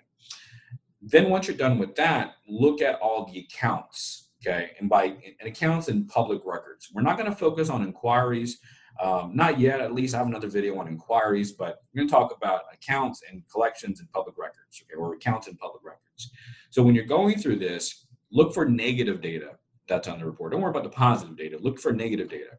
Then 1.10 1.30
once 1.30 1.48
you're 1.48 1.56
done 1.56 1.78
with 1.78 1.96
that, 1.96 2.34
look 2.46 2.82
at 2.82 2.96
all 2.96 3.24
the 3.24 3.40
accounts, 3.40 4.28
okay? 4.42 4.72
And 4.78 4.90
by 4.90 5.04
and 5.04 5.48
accounts 5.48 5.88
and 5.88 6.06
public 6.06 6.42
records. 6.44 6.90
We're 6.92 7.02
not 7.02 7.16
going 7.16 7.30
to 7.30 7.36
focus 7.36 7.70
on 7.70 7.82
inquiries. 7.82 8.58
Um, 9.00 9.34
not 9.34 9.58
yet, 9.58 9.80
at 9.80 9.94
least 9.94 10.14
I 10.14 10.18
have 10.18 10.26
another 10.26 10.48
video 10.48 10.78
on 10.78 10.86
inquiries, 10.86 11.52
but 11.52 11.82
we're 11.94 12.00
going 12.00 12.08
to 12.08 12.14
talk 12.14 12.36
about 12.36 12.62
accounts 12.72 13.22
and 13.30 13.42
collections 13.50 14.00
and 14.00 14.10
public 14.10 14.36
records, 14.36 14.82
okay, 14.82 14.96
or 14.98 15.14
accounts 15.14 15.46
and 15.46 15.58
public 15.58 15.82
records. 15.82 16.30
So 16.70 16.82
when 16.82 16.94
you're 16.94 17.04
going 17.04 17.38
through 17.38 17.58
this, 17.60 18.06
look 18.30 18.52
for 18.52 18.66
negative 18.66 19.22
data 19.22 19.52
that's 19.88 20.08
on 20.08 20.18
the 20.18 20.26
report. 20.26 20.52
Don't 20.52 20.60
worry 20.60 20.70
about 20.70 20.82
the 20.82 20.90
positive 20.90 21.38
data. 21.38 21.56
Look 21.58 21.78
for 21.78 21.92
negative 21.92 22.28
data. 22.28 22.58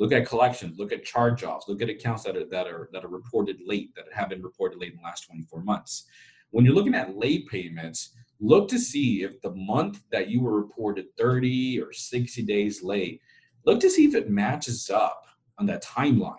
Look 0.00 0.12
at 0.12 0.26
collections. 0.26 0.76
Look 0.76 0.90
at 0.90 1.04
charge-offs. 1.04 1.68
Look 1.68 1.80
at 1.80 1.88
accounts 1.88 2.24
that 2.24 2.36
are 2.36 2.44
that 2.46 2.66
are 2.66 2.88
that 2.92 3.04
are 3.04 3.08
reported 3.08 3.58
late 3.64 3.94
that 3.94 4.06
have 4.12 4.30
been 4.30 4.42
reported 4.42 4.80
late 4.80 4.90
in 4.90 4.96
the 4.96 5.04
last 5.04 5.26
24 5.28 5.62
months 5.62 6.06
when 6.54 6.64
you're 6.64 6.74
looking 6.74 6.94
at 6.94 7.16
late 7.16 7.48
payments, 7.48 8.14
look 8.38 8.68
to 8.68 8.78
see 8.78 9.24
if 9.24 9.42
the 9.42 9.50
month 9.56 10.02
that 10.12 10.28
you 10.28 10.40
were 10.40 10.60
reported 10.60 11.06
30 11.18 11.80
or 11.80 11.92
60 11.92 12.42
days 12.44 12.80
late, 12.80 13.20
look 13.66 13.80
to 13.80 13.90
see 13.90 14.04
if 14.04 14.14
it 14.14 14.30
matches 14.30 14.88
up 14.88 15.24
on 15.58 15.66
that 15.66 15.82
timeline 15.82 16.36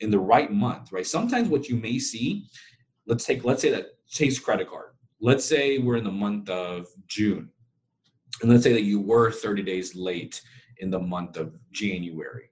in 0.00 0.10
the 0.10 0.18
right 0.18 0.50
month, 0.50 0.90
right? 0.90 1.06
Sometimes 1.06 1.48
what 1.48 1.68
you 1.68 1.76
may 1.76 1.96
see, 1.96 2.46
let's 3.06 3.24
take, 3.24 3.44
let's 3.44 3.62
say 3.62 3.70
that 3.70 3.86
Chase 4.08 4.40
credit 4.40 4.68
card. 4.68 4.94
Let's 5.20 5.44
say 5.44 5.78
we're 5.78 5.94
in 5.94 6.02
the 6.02 6.10
month 6.10 6.50
of 6.50 6.88
June. 7.06 7.50
And 8.42 8.50
let's 8.50 8.64
say 8.64 8.72
that 8.72 8.82
you 8.82 9.00
were 9.00 9.30
30 9.30 9.62
days 9.62 9.94
late 9.94 10.42
in 10.78 10.90
the 10.90 10.98
month 10.98 11.36
of 11.36 11.54
January. 11.70 12.50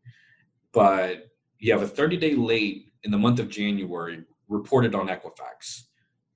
But 0.73 1.27
you 1.59 1.73
have 1.73 1.83
a 1.83 1.89
30 1.89 2.19
day 2.19 2.37
late 2.37 2.93
in 3.03 3.11
the 3.11 3.19
month 3.19 3.41
of 3.41 3.49
January 3.49 4.23
reported 4.47 4.95
on 4.95 5.09
Equifax 5.09 5.88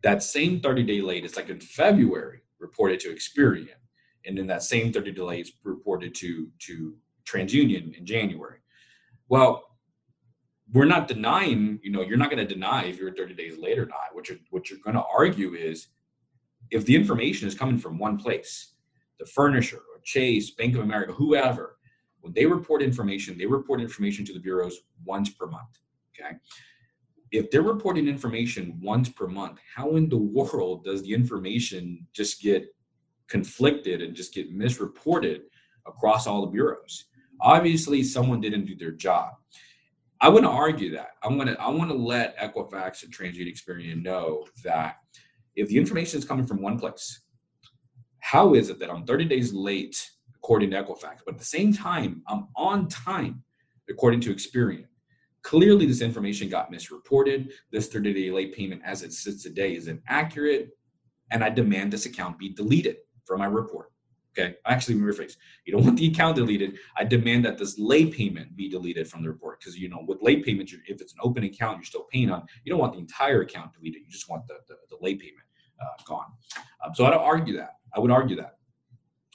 that 0.02 0.22
same 0.22 0.60
30 0.60 0.82
day 0.82 1.00
late 1.00 1.24
is 1.24 1.36
like 1.36 1.48
in 1.48 1.60
February 1.60 2.40
reported 2.58 3.00
to 3.00 3.14
Experian. 3.14 3.68
And 4.26 4.36
then 4.38 4.46
that 4.48 4.62
same 4.62 4.92
30 4.92 5.12
day 5.12 5.22
late 5.22 5.46
is 5.46 5.52
reported 5.64 6.14
to, 6.16 6.48
to 6.60 6.94
TransUnion 7.24 7.96
in 7.96 8.06
January. 8.06 8.58
Well, 9.28 9.64
we're 10.72 10.84
not 10.84 11.08
denying, 11.08 11.78
you 11.82 11.90
know, 11.90 12.02
you're 12.02 12.16
not 12.16 12.30
going 12.30 12.46
to 12.46 12.54
deny 12.54 12.84
if 12.84 12.98
you're 12.98 13.14
30 13.14 13.34
days 13.34 13.58
late 13.58 13.78
or 13.78 13.86
not. 13.86 14.12
What 14.12 14.28
you're, 14.28 14.38
what 14.50 14.70
you're 14.70 14.78
going 14.82 14.96
to 14.96 15.04
argue 15.16 15.54
is 15.54 15.88
if 16.70 16.86
the 16.86 16.94
information 16.94 17.46
is 17.46 17.54
coming 17.54 17.78
from 17.78 17.98
one 17.98 18.16
place, 18.16 18.72
the 19.18 19.26
furnisher 19.26 19.76
or 19.76 20.00
Chase, 20.02 20.52
Bank 20.52 20.74
of 20.74 20.82
America, 20.82 21.12
whoever, 21.12 21.76
when 22.20 22.32
they 22.32 22.46
report 22.46 22.82
information, 22.82 23.36
they 23.36 23.46
report 23.46 23.80
information 23.80 24.24
to 24.24 24.32
the 24.32 24.38
bureaus 24.38 24.78
once 25.04 25.28
per 25.30 25.46
month. 25.46 25.78
Okay 26.18 26.36
if 27.32 27.50
they're 27.50 27.62
reporting 27.62 28.06
information 28.06 28.78
once 28.82 29.08
per 29.08 29.26
month, 29.26 29.58
how 29.74 29.96
in 29.96 30.08
the 30.08 30.18
world 30.18 30.84
does 30.84 31.02
the 31.02 31.12
information 31.12 32.06
just 32.12 32.42
get 32.42 32.66
conflicted 33.26 34.02
and 34.02 34.14
just 34.14 34.34
get 34.34 34.52
misreported 34.52 35.42
across 35.86 36.26
all 36.26 36.42
the 36.42 36.52
bureaus? 36.52 37.06
Obviously, 37.40 38.02
someone 38.04 38.40
didn't 38.40 38.66
do 38.66 38.76
their 38.76 38.92
job. 38.92 39.32
I 40.20 40.28
want 40.28 40.44
to 40.44 40.50
argue 40.50 40.94
that. 40.94 41.12
I'm 41.24 41.36
gonna 41.36 41.56
I 41.58 41.68
want 41.70 41.90
to 41.90 41.96
let 41.96 42.38
Equifax 42.38 43.02
and 43.02 43.12
TransUnion 43.12 43.52
Experian 43.52 44.02
know 44.02 44.46
that 44.62 44.98
if 45.56 45.68
the 45.68 45.76
information 45.76 46.18
is 46.18 46.24
coming 46.24 46.46
from 46.46 46.62
one 46.62 46.78
place, 46.78 47.22
how 48.20 48.54
is 48.54 48.68
it 48.68 48.78
that 48.78 48.90
I'm 48.90 49.04
30 49.04 49.24
days 49.24 49.52
late 49.52 50.10
according 50.36 50.70
to 50.70 50.82
Equifax, 50.82 51.20
but 51.24 51.34
at 51.34 51.38
the 51.38 51.44
same 51.44 51.72
time 51.72 52.22
I'm 52.28 52.48
on 52.54 52.86
time 52.88 53.42
according 53.88 54.20
to 54.20 54.34
Experian? 54.34 54.84
Clearly, 55.42 55.86
this 55.86 56.02
information 56.02 56.48
got 56.48 56.70
misreported. 56.70 57.52
This 57.70 57.88
30 57.88 58.14
day 58.14 58.30
late 58.30 58.54
payment 58.54 58.82
as 58.84 59.02
it 59.02 59.12
sits 59.12 59.42
today 59.42 59.74
is 59.74 59.88
inaccurate, 59.88 60.70
and 61.30 61.42
I 61.42 61.50
demand 61.50 61.92
this 61.92 62.06
account 62.06 62.38
be 62.38 62.50
deleted 62.50 62.98
from 63.24 63.40
my 63.40 63.46
report. 63.46 63.92
Okay, 64.38 64.54
actually, 64.64 64.94
rephrase. 64.94 65.36
You 65.66 65.74
don't 65.74 65.84
want 65.84 65.98
the 65.98 66.06
account 66.06 66.36
deleted. 66.36 66.78
I 66.96 67.04
demand 67.04 67.44
that 67.44 67.58
this 67.58 67.78
late 67.78 68.14
payment 68.14 68.56
be 68.56 68.68
deleted 68.68 69.06
from 69.08 69.22
the 69.22 69.28
report 69.28 69.60
because 69.60 69.76
you 69.76 69.88
know 69.88 70.04
with 70.06 70.22
late 70.22 70.44
payments, 70.44 70.72
if 70.86 71.02
it's 71.02 71.12
an 71.12 71.18
open 71.22 71.44
account 71.44 71.78
you're 71.78 71.84
still 71.84 72.06
paying 72.10 72.30
on, 72.30 72.46
you 72.64 72.70
don't 72.70 72.80
want 72.80 72.94
the 72.94 72.98
entire 72.98 73.42
account 73.42 73.74
deleted. 73.74 74.02
You 74.02 74.10
just 74.10 74.30
want 74.30 74.46
the 74.46 74.54
the, 74.68 74.76
the 74.90 74.96
late 75.00 75.20
payment 75.20 75.44
uh, 75.80 76.02
gone. 76.06 76.26
Um, 76.84 76.94
so 76.94 77.04
I 77.04 77.10
don't 77.10 77.20
argue 77.20 77.56
that. 77.56 77.76
I 77.94 78.00
would 78.00 78.10
argue 78.10 78.36
that. 78.36 78.58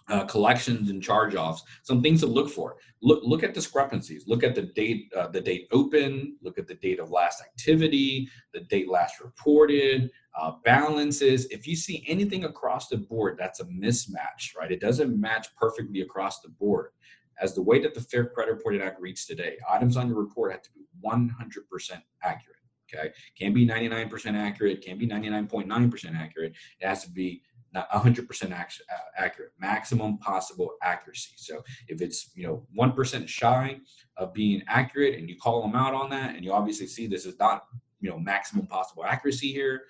Uh, 0.09 0.23
collections 0.25 0.89
and 0.89 1.03
charge-offs, 1.03 1.63
some 1.83 2.01
things 2.01 2.21
to 2.21 2.27
look 2.27 2.49
for. 2.49 2.77
Look 3.01 3.21
look 3.23 3.43
at 3.43 3.53
discrepancies. 3.53 4.23
Look 4.27 4.43
at 4.43 4.55
the 4.55 4.63
date 4.63 5.11
uh, 5.15 5.27
the 5.27 5.41
date 5.41 5.67
open. 5.71 6.37
Look 6.41 6.57
at 6.57 6.67
the 6.67 6.75
date 6.75 6.99
of 6.99 7.11
last 7.11 7.41
activity, 7.41 8.29
the 8.53 8.61
date 8.61 8.89
last 8.89 9.19
reported, 9.19 10.09
uh, 10.39 10.53
balances. 10.63 11.45
If 11.47 11.67
you 11.67 11.75
see 11.75 12.05
anything 12.07 12.45
across 12.45 12.87
the 12.87 12.97
board, 12.97 13.37
that's 13.37 13.59
a 13.59 13.65
mismatch, 13.65 14.55
right? 14.57 14.71
It 14.71 14.79
doesn't 14.79 15.19
match 15.19 15.47
perfectly 15.55 16.01
across 16.01 16.41
the 16.41 16.49
board. 16.49 16.91
As 17.39 17.53
the 17.53 17.61
way 17.61 17.79
that 17.81 17.93
the 17.93 18.01
Fair 18.01 18.25
Credit 18.25 18.53
Reporting 18.53 18.81
Act 18.81 18.99
reads 18.99 19.25
today, 19.25 19.57
items 19.69 19.95
on 19.95 20.07
your 20.07 20.17
report 20.17 20.51
have 20.51 20.63
to 20.63 20.71
be 20.71 20.85
100% 21.05 22.01
accurate. 22.23 22.57
Okay, 22.93 23.11
can't 23.37 23.53
be 23.53 23.67
99% 23.67 24.33
accurate, 24.35 24.81
can't 24.83 24.97
be 24.97 25.07
99.9% 25.07 26.15
accurate. 26.15 26.53
It 26.79 26.87
has 26.87 27.03
to 27.03 27.11
be 27.11 27.41
100% 27.93 28.51
uh, 28.51 28.63
accurate, 29.17 29.51
maximum 29.59 30.17
possible 30.19 30.71
accuracy. 30.81 31.33
So 31.35 31.63
if 31.87 32.01
it's 32.01 32.31
you 32.35 32.47
know 32.47 32.65
1% 32.77 33.27
shy 33.27 33.79
of 34.17 34.33
being 34.33 34.63
accurate, 34.67 35.17
and 35.19 35.29
you 35.29 35.37
call 35.37 35.61
them 35.61 35.75
out 35.75 35.93
on 35.93 36.09
that, 36.11 36.35
and 36.35 36.43
you 36.43 36.53
obviously 36.53 36.87
see 36.87 37.07
this 37.07 37.25
is 37.25 37.37
not 37.39 37.65
you 37.99 38.09
know 38.09 38.19
maximum 38.19 38.67
possible 38.67 39.05
accuracy 39.05 39.51
here, 39.51 39.83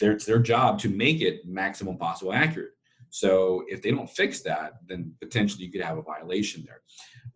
it's 0.00 0.24
their 0.24 0.38
job 0.38 0.78
to 0.80 0.88
make 0.88 1.20
it 1.20 1.46
maximum 1.46 1.96
possible 1.96 2.32
accurate. 2.32 2.72
So 3.10 3.64
if 3.68 3.80
they 3.80 3.92
don't 3.92 4.10
fix 4.10 4.40
that, 4.40 4.72
then 4.88 5.12
potentially 5.20 5.64
you 5.64 5.70
could 5.70 5.82
have 5.82 5.98
a 5.98 6.02
violation 6.02 6.64
there. 6.66 6.80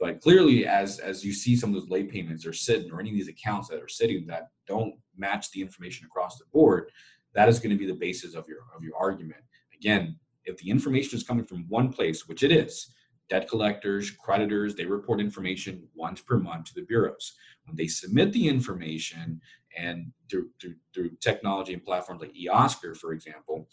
But 0.00 0.20
clearly, 0.20 0.66
as 0.66 0.98
as 0.98 1.24
you 1.24 1.32
see 1.32 1.54
some 1.56 1.70
of 1.70 1.80
those 1.80 1.90
late 1.90 2.10
payments 2.10 2.46
are 2.46 2.52
sitting, 2.52 2.90
or 2.90 3.00
any 3.00 3.10
of 3.10 3.16
these 3.16 3.28
accounts 3.28 3.68
that 3.68 3.80
are 3.80 3.88
sitting 3.88 4.26
that 4.26 4.48
don't 4.66 4.94
match 5.16 5.50
the 5.52 5.60
information 5.60 6.06
across 6.06 6.36
the 6.36 6.46
board, 6.52 6.90
that 7.34 7.48
is 7.48 7.60
going 7.60 7.70
to 7.70 7.76
be 7.76 7.86
the 7.86 7.94
basis 7.94 8.34
of 8.34 8.48
your 8.48 8.58
of 8.74 8.82
your 8.82 8.96
argument. 8.96 9.40
Again, 9.78 10.16
if 10.44 10.56
the 10.58 10.70
information 10.70 11.16
is 11.16 11.24
coming 11.24 11.44
from 11.44 11.66
one 11.68 11.92
place, 11.92 12.26
which 12.26 12.42
it 12.42 12.50
is, 12.52 12.92
debt 13.28 13.48
collectors, 13.48 14.10
creditors, 14.10 14.74
they 14.74 14.86
report 14.86 15.20
information 15.20 15.86
once 15.94 16.20
per 16.20 16.38
month 16.38 16.66
to 16.66 16.74
the 16.74 16.82
bureaus. 16.82 17.34
When 17.66 17.76
they 17.76 17.86
submit 17.86 18.32
the 18.32 18.48
information 18.48 19.40
and 19.76 20.12
through, 20.30 20.48
through, 20.60 20.76
through 20.94 21.10
technology 21.20 21.74
and 21.74 21.84
platforms 21.84 22.22
like 22.22 22.34
eOscar, 22.34 22.96
for 22.96 23.12
example, 23.12 23.68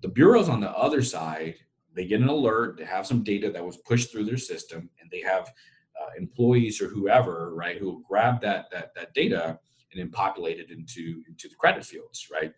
the 0.00 0.08
bureaus 0.08 0.48
on 0.48 0.60
the 0.60 0.70
other 0.70 1.02
side, 1.02 1.56
they 1.94 2.06
get 2.06 2.20
an 2.20 2.28
alert, 2.28 2.78
they 2.78 2.84
have 2.84 3.06
some 3.06 3.22
data 3.22 3.50
that 3.50 3.64
was 3.64 3.76
pushed 3.78 4.10
through 4.10 4.24
their 4.24 4.38
system, 4.38 4.88
and 5.00 5.10
they 5.10 5.20
have 5.20 5.52
uh, 6.00 6.10
employees 6.16 6.80
or 6.80 6.88
whoever, 6.88 7.54
right, 7.54 7.76
who 7.76 8.02
grab 8.08 8.40
that, 8.40 8.70
that, 8.70 8.94
that 8.94 9.12
data 9.12 9.58
and 9.92 10.00
then 10.00 10.10
populate 10.10 10.58
it 10.58 10.70
into, 10.70 11.22
into 11.28 11.48
the 11.48 11.54
credit 11.56 11.84
fields, 11.84 12.28
right? 12.32 12.52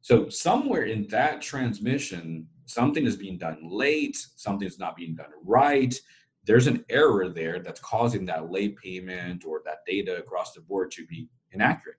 So 0.00 0.28
somewhere 0.28 0.84
in 0.84 1.06
that 1.08 1.40
transmission, 1.40 2.46
something 2.66 3.06
is 3.06 3.16
being 3.16 3.38
done 3.38 3.58
late, 3.62 4.16
something 4.36 4.66
is 4.66 4.78
not 4.78 4.96
being 4.96 5.14
done 5.14 5.30
right. 5.44 5.94
There's 6.44 6.66
an 6.66 6.84
error 6.90 7.28
there 7.28 7.60
that's 7.60 7.80
causing 7.80 8.26
that 8.26 8.50
late 8.50 8.76
payment 8.76 9.44
or 9.44 9.62
that 9.64 9.78
data 9.86 10.16
across 10.16 10.52
the 10.52 10.60
board 10.60 10.90
to 10.92 11.06
be 11.06 11.28
inaccurate. 11.52 11.96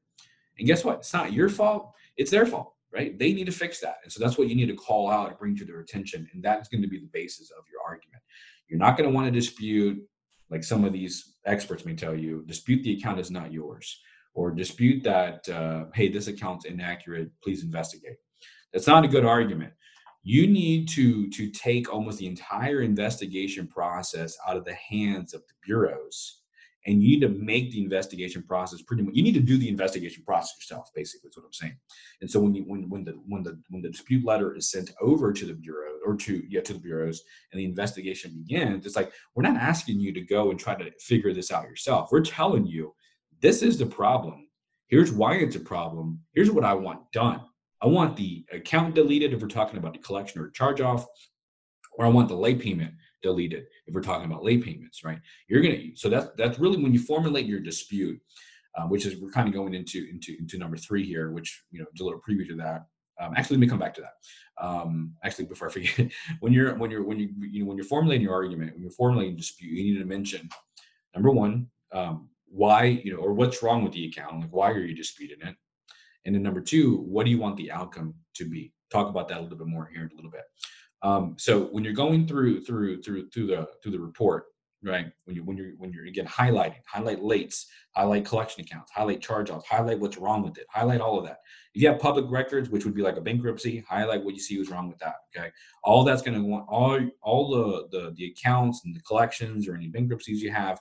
And 0.58 0.68
guess 0.68 0.86
what? 0.86 1.00
It's 1.00 1.14
not 1.14 1.34
your 1.34 1.50
fault, 1.50 1.94
it's 2.18 2.32
their 2.32 2.46
fault, 2.46 2.76
right? 2.94 3.18
They 3.18 3.34
need 3.34 3.46
to 3.46 3.52
fix 3.52 3.80
that. 3.82 3.98
And 4.04 4.12
so 4.12 4.24
that's 4.24 4.38
what 4.38 4.48
you 4.48 4.56
need 4.56 4.68
to 4.68 4.76
call 4.76 5.10
out 5.10 5.30
and 5.30 5.40
bring 5.40 5.56
to 5.58 5.66
their 5.66 5.80
attention. 5.80 6.30
And 6.34 6.44
that's 6.44 6.70
going 6.70 6.82
to 6.82 6.88
be 6.88 7.00
the 7.00 7.10
basis 7.12 7.52
of 7.52 7.66
your 7.72 7.82
argument. 7.86 8.22
You're 8.68 8.80
not 8.80 8.98
going 8.98 9.10
to 9.10 9.16
want 9.16 9.28
to 9.28 9.32
dispute, 9.32 10.02
like 10.50 10.64
some 10.64 10.86
of 10.86 10.94
these 10.94 11.36
experts 11.46 11.86
may 11.86 11.96
tell 11.96 12.16
you, 12.16 12.44
dispute 12.48 12.84
the 12.84 12.98
account 12.98 13.20
is 13.20 13.32
not 13.32 13.52
yours 13.52 14.00
or 14.36 14.52
dispute 14.52 15.04
that, 15.04 15.48
uh, 15.50 15.86
hey, 15.96 16.10
this 16.10 16.28
account's 16.28 16.66
inaccurate, 16.66 17.32
please 17.44 17.64
investigate. 17.64 18.18
That's 18.72 18.88
not 18.88 19.06
a 19.06 19.08
good 19.08 19.26
argument. 19.26 19.74
You 20.22 20.48
need 20.48 20.88
to, 20.90 21.30
to 21.30 21.50
take 21.50 21.92
almost 21.92 22.20
the 22.20 22.28
entire 22.28 22.82
investigation 22.82 23.68
process 23.68 24.38
out 24.48 24.58
of 24.58 24.66
the 24.66 24.74
hands 24.74 25.34
of 25.34 25.42
the 25.48 25.54
bureaus 25.64 26.42
and 26.88 27.02
you 27.02 27.10
need 27.10 27.22
to 27.22 27.30
make 27.30 27.72
the 27.72 27.82
investigation 27.82 28.44
process 28.44 28.82
pretty 28.82 29.04
much 29.04 29.16
you 29.16 29.24
need 29.24 29.34
to 29.34 29.40
do 29.40 29.58
the 29.58 29.68
investigation 29.68 30.24
process 30.24 30.56
yourself 30.58 30.90
basically 30.94 31.30
is 31.30 31.38
what 31.38 31.46
i'm 31.46 31.54
saying 31.54 31.76
and 32.22 32.30
so 32.30 32.40
when 32.40 32.54
you 32.54 32.64
when 32.64 32.88
when 32.90 33.04
the 33.04 33.12
when 33.28 33.44
the 33.44 33.60
when 33.70 33.82
the 33.82 33.90
dispute 33.90 34.24
letter 34.26 34.56
is 34.56 34.70
sent 34.70 34.92
over 35.02 35.34
to 35.34 35.46
the 35.46 35.54
bureau 35.54 35.94
or 36.06 36.16
to 36.16 36.44
yeah 36.48 36.62
to 36.62 36.74
the 36.74 36.80
bureaus 36.80 37.24
and 37.52 37.60
the 37.60 37.66
investigation 37.66 38.32
begins 38.36 38.86
it's 38.86 38.96
like 38.96 39.12
we're 39.36 39.44
not 39.44 39.58
asking 39.58 40.00
you 40.00 40.14
to 40.14 40.22
go 40.22 40.52
and 40.52 40.60
try 40.60 40.76
to 40.76 40.92
figure 41.00 41.34
this 41.34 41.52
out 41.52 41.68
yourself 41.68 42.10
we're 42.12 42.22
telling 42.22 42.66
you 42.66 42.94
this 43.42 43.62
is 43.62 43.78
the 43.78 43.86
problem. 43.86 44.48
Here's 44.88 45.12
why 45.12 45.36
it's 45.36 45.56
a 45.56 45.60
problem. 45.60 46.22
Here's 46.34 46.52
what 46.52 46.64
I 46.64 46.74
want 46.74 47.12
done. 47.12 47.42
I 47.82 47.88
want 47.88 48.16
the 48.16 48.46
account 48.52 48.96
deleted 48.96 49.34
if 49.34 49.42
we're 49.42 49.48
talking 49.48 49.78
about 49.78 49.94
the 49.94 50.00
collection 50.00 50.42
or 50.42 50.50
charge 50.50 50.82
off, 50.82 51.06
or 51.94 52.06
I 52.06 52.10
want 52.10 52.30
the 52.30 52.36
late 52.36 52.60
payment 52.60 52.94
deleted 53.22 53.66
if 53.88 53.94
we're 53.94 54.02
talking 54.02 54.26
about 54.26 54.44
late 54.44 54.64
payments, 54.64 55.04
right? 55.04 55.20
You're 55.48 55.62
gonna 55.62 55.96
so 55.96 56.10
that's 56.10 56.28
that's 56.38 56.60
really 56.60 56.82
when 56.82 56.94
you 56.94 57.00
formulate 57.00 57.46
your 57.46 57.60
dispute, 57.60 58.20
uh, 58.78 58.84
which 58.84 59.06
is 59.06 59.20
we're 59.20 59.32
kind 59.32 59.48
of 59.48 59.54
going 59.54 59.74
into 59.74 60.08
into 60.10 60.36
into 60.40 60.58
number 60.58 60.78
three 60.78 61.06
here, 61.06 61.32
which 61.32 61.64
you 61.72 61.80
know, 61.80 61.86
a 61.86 62.04
little 62.04 62.22
preview 62.28 62.48
to 62.48 62.56
that. 62.56 62.86
Um, 63.20 63.34
actually, 63.36 63.58
let 63.58 63.62
me 63.62 63.68
come 63.68 63.80
back 63.80 63.94
to 63.96 64.02
that. 64.02 64.66
Um, 64.66 65.14
actually, 65.24 65.46
before 65.46 65.70
I 65.70 65.72
forget, 65.72 66.12
when 66.40 66.54
you're 66.54 66.76
when 66.76 66.92
you're 66.92 67.04
when 67.04 67.20
you 67.20 67.30
you 67.40 67.62
know 67.62 67.68
when 67.68 67.78
you're 67.78 67.86
formulating 67.86 68.24
your 68.24 68.34
argument, 68.34 68.74
when 68.74 68.82
you're 68.82 68.92
formulating 68.92 69.36
dispute, 69.36 69.72
you 69.72 69.84
need 69.84 70.00
to 70.00 70.06
mention 70.06 70.50
number 71.14 71.32
one, 71.32 71.68
um, 71.94 72.30
why 72.56 72.86
you 72.86 73.14
know 73.14 73.20
or 73.20 73.34
what's 73.34 73.62
wrong 73.62 73.84
with 73.84 73.94
the 73.94 74.06
account 74.06 74.40
like 74.42 74.54
why 74.54 74.72
are 74.72 74.80
you 74.80 74.96
disputing 74.96 75.42
it? 75.42 75.56
And 76.26 76.34
then 76.34 76.42
number 76.42 76.62
two 76.62 76.98
what 77.08 77.26
do 77.26 77.32
you 77.32 77.38
want 77.38 77.58
the 77.58 77.72
outcome 77.72 78.16
to 78.36 78.50
be? 78.50 78.74
Talk 78.92 79.10
about 79.10 79.28
that 79.28 79.40
a 79.40 79.42
little 79.42 79.58
bit 79.58 79.68
more 79.68 79.90
here 79.94 80.04
in 80.04 80.12
a 80.12 80.16
little 80.16 80.32
bit. 80.32 80.44
Um, 81.02 81.36
so 81.38 81.66
when 81.66 81.84
you're 81.84 81.94
going 81.94 82.28
through 82.28 82.62
through 82.62 83.02
through 83.02 83.30
through 83.30 83.48
the 83.48 83.68
through 83.82 83.92
the 83.92 84.00
report 84.00 84.46
right 84.86 85.08
when 85.26 85.36
you 85.36 85.44
when 85.44 85.58
you're 85.58 85.72
when 85.78 85.92
you're 85.92 86.06
again 86.06 86.28
highlighting 86.28 86.80
highlight 86.86 87.20
lates 87.20 87.66
highlight 87.96 88.26
collection 88.26 88.62
accounts 88.62 88.92
highlight 88.92 89.22
charge 89.22 89.50
offs 89.50 89.68
highlight 89.68 90.00
what's 90.00 90.18
wrong 90.18 90.44
with 90.44 90.58
it 90.58 90.66
highlight 90.70 91.02
all 91.02 91.18
of 91.18 91.26
that 91.26 91.40
if 91.74 91.82
you 91.82 91.88
have 91.88 92.00
public 92.00 92.26
records 92.30 92.70
which 92.70 92.86
would 92.86 92.94
be 92.94 93.02
like 93.02 93.18
a 93.18 93.22
bankruptcy 93.22 93.84
highlight 93.90 94.24
what 94.24 94.36
you 94.36 94.40
see 94.40 94.58
was 94.58 94.70
wrong 94.70 94.88
with 94.88 95.00
that 95.00 95.16
okay 95.36 95.50
all 95.84 96.04
that's 96.04 96.22
going 96.22 96.38
to 96.38 96.48
want 96.48 96.66
all 96.70 97.00
all 97.22 97.50
the, 97.50 97.88
the 97.92 98.14
the 98.16 98.26
accounts 98.28 98.82
and 98.86 98.96
the 98.96 99.02
collections 99.02 99.68
or 99.68 99.76
any 99.76 99.88
bankruptcies 99.88 100.42
you 100.42 100.52
have 100.52 100.80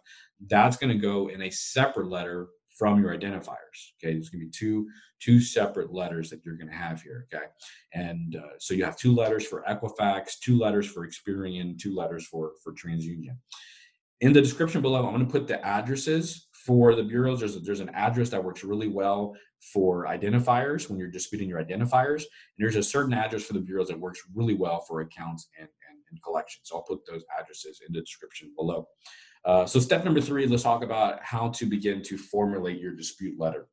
that's 0.48 0.76
going 0.76 0.92
to 0.92 1.00
go 1.00 1.28
in 1.28 1.42
a 1.42 1.50
separate 1.50 2.08
letter 2.08 2.48
from 2.76 3.00
your 3.00 3.16
identifiers. 3.16 3.92
Okay, 4.02 4.12
there's 4.14 4.30
going 4.30 4.40
to 4.40 4.46
be 4.46 4.50
two 4.50 4.88
two 5.20 5.40
separate 5.40 5.92
letters 5.92 6.28
that 6.30 6.44
you're 6.44 6.56
going 6.56 6.68
to 6.68 6.74
have 6.74 7.00
here. 7.00 7.26
Okay, 7.32 7.46
and 7.92 8.36
uh, 8.36 8.58
so 8.58 8.74
you 8.74 8.84
have 8.84 8.96
two 8.96 9.14
letters 9.14 9.46
for 9.46 9.64
Equifax, 9.68 10.38
two 10.40 10.58
letters 10.58 10.86
for 10.86 11.06
Experian, 11.06 11.78
two 11.78 11.94
letters 11.94 12.26
for 12.26 12.52
for 12.62 12.72
TransUnion. 12.72 13.36
In 14.24 14.32
the 14.32 14.40
description 14.40 14.80
below, 14.80 15.04
I'm 15.04 15.12
going 15.12 15.26
to 15.26 15.30
put 15.30 15.46
the 15.46 15.62
addresses 15.62 16.48
for 16.50 16.94
the 16.94 17.02
bureaus. 17.02 17.40
There's 17.40 17.56
a, 17.56 17.58
there's 17.58 17.80
an 17.80 17.90
address 17.90 18.30
that 18.30 18.42
works 18.42 18.64
really 18.64 18.88
well 18.88 19.36
for 19.60 20.06
identifiers 20.06 20.88
when 20.88 20.98
you're 20.98 21.10
disputing 21.10 21.46
your 21.46 21.62
identifiers, 21.62 22.22
and 22.22 22.56
there's 22.56 22.76
a 22.76 22.82
certain 22.82 23.12
address 23.12 23.44
for 23.44 23.52
the 23.52 23.60
bureaus 23.60 23.88
that 23.88 24.00
works 24.00 24.22
really 24.34 24.54
well 24.54 24.80
for 24.80 25.02
accounts 25.02 25.48
and, 25.58 25.68
and, 25.90 25.98
and 26.10 26.22
collections. 26.22 26.62
So 26.70 26.76
I'll 26.76 26.84
put 26.84 27.04
those 27.04 27.22
addresses 27.38 27.82
in 27.86 27.92
the 27.92 28.00
description 28.00 28.50
below. 28.56 28.88
Uh, 29.44 29.66
so 29.66 29.78
step 29.78 30.06
number 30.06 30.22
three, 30.22 30.46
let's 30.46 30.62
talk 30.62 30.82
about 30.82 31.22
how 31.22 31.50
to 31.50 31.66
begin 31.66 32.02
to 32.04 32.16
formulate 32.16 32.80
your 32.80 32.92
dispute 32.92 33.38
letter. 33.38 33.66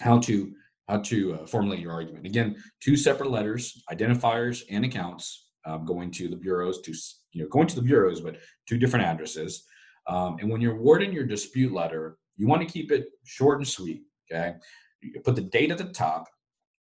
How 0.00 0.20
to 0.20 0.54
how 0.88 1.00
to 1.00 1.34
uh, 1.34 1.46
formulate 1.46 1.80
your 1.80 1.92
argument. 1.92 2.24
Again, 2.24 2.56
two 2.80 2.96
separate 2.96 3.30
letters, 3.30 3.84
identifiers 3.92 4.62
and 4.70 4.86
accounts, 4.86 5.50
um, 5.66 5.84
going 5.84 6.10
to 6.12 6.28
the 6.28 6.36
bureaus 6.36 6.80
to 6.80 6.94
you 7.32 7.42
know 7.42 7.48
going 7.48 7.66
to 7.68 7.76
the 7.76 7.82
bureaus, 7.82 8.20
but 8.20 8.38
two 8.68 8.78
different 8.78 9.06
addresses. 9.06 9.64
Um, 10.06 10.36
and 10.40 10.50
when 10.50 10.60
you're 10.60 10.80
wording 10.80 11.12
your 11.12 11.24
dispute 11.24 11.72
letter, 11.72 12.16
you 12.36 12.46
want 12.46 12.62
to 12.62 12.72
keep 12.72 12.90
it 12.90 13.08
short 13.24 13.58
and 13.58 13.68
sweet. 13.68 14.02
Okay, 14.30 14.54
you 15.02 15.20
put 15.20 15.36
the 15.36 15.42
date 15.42 15.70
at 15.70 15.78
the 15.78 15.84
top, 15.84 16.26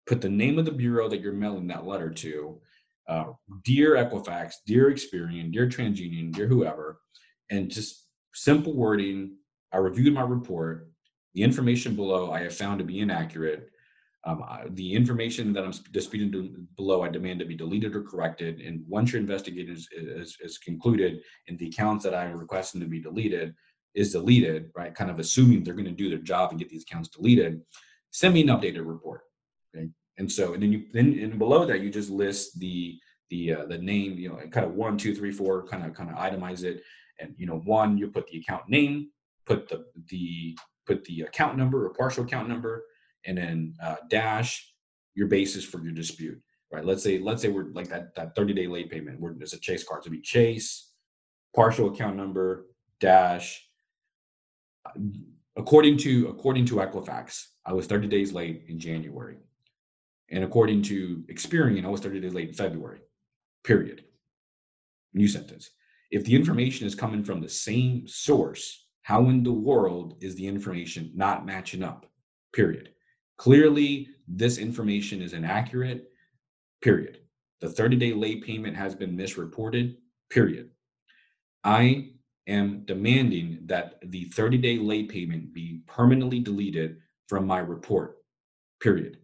put 0.06 0.20
the 0.20 0.28
name 0.28 0.58
of 0.58 0.64
the 0.64 0.72
bureau 0.72 1.08
that 1.08 1.20
you're 1.20 1.32
mailing 1.32 1.66
that 1.68 1.86
letter 1.86 2.10
to. 2.10 2.60
Uh, 3.08 3.32
dear 3.64 3.96
Equifax, 3.96 4.54
dear 4.66 4.90
Experian, 4.90 5.52
dear 5.52 5.66
TransUnion, 5.66 6.32
dear 6.32 6.46
whoever, 6.46 7.00
and 7.50 7.70
just 7.70 8.06
simple 8.32 8.74
wording. 8.74 9.36
I 9.72 9.78
reviewed 9.78 10.14
my 10.14 10.22
report. 10.22 10.88
The 11.34 11.42
information 11.42 11.96
below 11.96 12.30
I 12.30 12.40
have 12.42 12.54
found 12.54 12.78
to 12.78 12.84
be 12.84 13.00
inaccurate. 13.00 13.71
Um, 14.24 14.42
I, 14.42 14.64
the 14.70 14.94
information 14.94 15.52
that 15.52 15.64
I'm 15.64 15.72
disputing 15.90 16.68
below, 16.76 17.02
I 17.02 17.08
demand 17.08 17.40
to 17.40 17.44
be 17.44 17.56
deleted 17.56 17.96
or 17.96 18.02
corrected. 18.02 18.60
And 18.60 18.84
once 18.88 19.12
your 19.12 19.20
investigation 19.20 19.74
is, 19.74 19.88
is, 19.92 20.36
is 20.40 20.58
concluded 20.58 21.22
and 21.48 21.58
the 21.58 21.68
accounts 21.68 22.04
that 22.04 22.14
I'm 22.14 22.38
requesting 22.38 22.80
to 22.80 22.86
be 22.86 23.00
deleted 23.00 23.54
is 23.94 24.12
deleted, 24.12 24.70
right? 24.76 24.94
Kind 24.94 25.10
of 25.10 25.18
assuming 25.18 25.64
they're 25.64 25.74
going 25.74 25.86
to 25.86 25.90
do 25.90 26.08
their 26.08 26.18
job 26.18 26.50
and 26.50 26.58
get 26.58 26.68
these 26.68 26.84
accounts 26.84 27.08
deleted, 27.08 27.60
send 28.10 28.34
me 28.34 28.42
an 28.42 28.48
updated 28.48 28.86
report. 28.86 29.22
Okay. 29.74 29.88
And 30.18 30.30
so, 30.30 30.54
and 30.54 30.62
then 30.62 30.72
you, 30.72 30.84
then 30.92 31.18
and 31.20 31.38
below 31.38 31.66
that, 31.66 31.80
you 31.80 31.90
just 31.90 32.10
list 32.10 32.60
the, 32.60 32.98
the, 33.30 33.54
uh, 33.54 33.66
the 33.66 33.78
name, 33.78 34.18
you 34.18 34.28
know, 34.28 34.38
kind 34.50 34.66
of 34.66 34.74
one, 34.74 34.96
two, 34.96 35.16
three, 35.16 35.32
four, 35.32 35.66
kind 35.66 35.84
of, 35.84 35.94
kind 35.94 36.10
of 36.10 36.16
itemize 36.16 36.62
it 36.62 36.82
and 37.22 37.34
you 37.38 37.46
know 37.46 37.58
one 37.64 37.96
you 37.96 38.08
put 38.08 38.26
the 38.28 38.38
account 38.38 38.68
name 38.68 39.08
put 39.46 39.68
the 39.68 39.84
the 40.08 40.56
put 40.86 41.04
the 41.04 41.22
account 41.22 41.56
number 41.56 41.86
or 41.86 41.90
partial 41.94 42.24
account 42.24 42.48
number 42.48 42.84
and 43.26 43.38
then 43.38 43.74
uh, 43.82 43.96
dash 44.08 44.72
your 45.14 45.28
basis 45.28 45.64
for 45.64 45.82
your 45.82 45.92
dispute 45.92 46.40
right? 46.72 46.84
Let's 46.84 47.02
say 47.02 47.18
let's 47.18 47.42
say 47.42 47.48
we're 47.48 47.70
like 47.72 47.88
that 47.88 48.14
that 48.16 48.34
30 48.34 48.54
day 48.54 48.66
late 48.66 48.90
payment. 48.90 49.20
We're 49.20 49.34
it's 49.40 49.52
a 49.52 49.60
Chase 49.60 49.84
card. 49.84 50.02
So 50.02 50.10
be 50.10 50.20
Chase, 50.20 50.90
partial 51.54 51.92
account 51.92 52.16
number 52.16 52.66
dash. 52.98 53.64
According 55.54 55.98
to 55.98 56.28
according 56.28 56.64
to 56.66 56.76
Equifax, 56.76 57.44
I 57.64 57.74
was 57.74 57.86
30 57.86 58.08
days 58.08 58.32
late 58.32 58.64
in 58.68 58.80
January, 58.80 59.36
and 60.30 60.42
according 60.42 60.82
to 60.84 61.22
Experian, 61.30 61.84
I 61.84 61.88
was 61.88 62.00
30 62.00 62.20
days 62.20 62.34
late 62.34 62.48
in 62.48 62.54
February. 62.54 63.00
Period. 63.62 64.04
New 65.14 65.28
sentence. 65.28 65.70
If 66.10 66.24
the 66.24 66.34
information 66.34 66.86
is 66.86 66.94
coming 66.94 67.22
from 67.22 67.40
the 67.40 67.48
same 67.48 68.08
source, 68.08 68.86
how 69.02 69.28
in 69.28 69.42
the 69.42 69.52
world 69.52 70.16
is 70.20 70.34
the 70.34 70.46
information 70.46 71.12
not 71.14 71.46
matching 71.46 71.82
up? 71.82 72.06
Period. 72.52 72.90
Clearly, 73.38 74.08
this 74.28 74.58
information 74.58 75.20
is 75.22 75.32
inaccurate. 75.32 76.10
Period. 76.80 77.18
The 77.60 77.68
30 77.68 77.96
day 77.96 78.12
late 78.12 78.44
payment 78.44 78.76
has 78.76 78.94
been 78.94 79.16
misreported. 79.16 79.96
Period. 80.30 80.70
I 81.64 82.10
am 82.46 82.84
demanding 82.84 83.60
that 83.66 83.98
the 84.04 84.24
30 84.24 84.58
day 84.58 84.78
late 84.78 85.08
payment 85.08 85.52
be 85.52 85.82
permanently 85.86 86.40
deleted 86.40 86.96
from 87.28 87.46
my 87.46 87.58
report. 87.58 88.16
Period. 88.80 89.18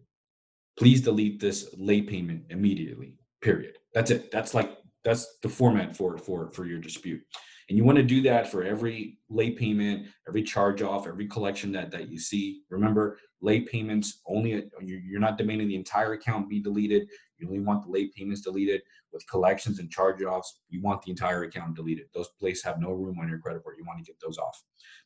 Please 0.77 1.01
delete 1.01 1.39
this 1.39 1.69
late 1.77 2.07
payment 2.07 2.43
immediately. 2.49 3.15
Period. 3.41 3.77
That's 3.93 4.11
it. 4.11 4.31
That's 4.31 4.53
like 4.53 4.77
that's 5.03 5.39
the 5.41 5.49
format 5.49 5.95
for 5.95 6.17
for 6.17 6.51
for 6.51 6.65
your 6.65 6.79
dispute. 6.79 7.21
And 7.69 7.77
you 7.77 7.83
want 7.83 7.97
to 7.97 8.03
do 8.03 8.21
that 8.23 8.49
for 8.49 8.63
every 8.63 9.19
late 9.29 9.57
payment, 9.57 10.07
every 10.27 10.41
charge 10.41 10.81
off, 10.81 11.07
every 11.07 11.27
collection 11.27 11.71
that 11.73 11.91
that 11.91 12.09
you 12.09 12.19
see. 12.19 12.63
Remember, 12.69 13.19
late 13.41 13.69
payments 13.69 14.21
only 14.27 14.69
you're 14.81 15.19
not 15.19 15.37
demanding 15.37 15.67
the 15.67 15.75
entire 15.75 16.13
account 16.13 16.49
be 16.49 16.59
deleted. 16.59 17.07
You 17.37 17.47
only 17.47 17.59
want 17.59 17.85
the 17.85 17.91
late 17.91 18.13
payments 18.15 18.41
deleted. 18.41 18.81
With 19.13 19.27
collections 19.29 19.79
and 19.79 19.89
charge 19.89 20.21
offs, 20.23 20.61
you 20.69 20.81
want 20.81 21.03
the 21.03 21.11
entire 21.11 21.43
account 21.43 21.75
deleted. 21.75 22.07
Those 22.13 22.29
places 22.39 22.63
have 22.63 22.79
no 22.79 22.91
room 22.91 23.17
on 23.19 23.29
your 23.29 23.39
credit 23.39 23.57
report. 23.57 23.77
You 23.77 23.85
want 23.85 23.99
to 23.99 24.05
get 24.05 24.19
those 24.19 24.37
off. 24.37 24.63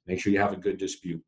Make 0.07 0.21
sure 0.21 0.31
you 0.31 0.39
have 0.39 0.53
a 0.53 0.57
good 0.57 0.77
dispute. 0.77 1.21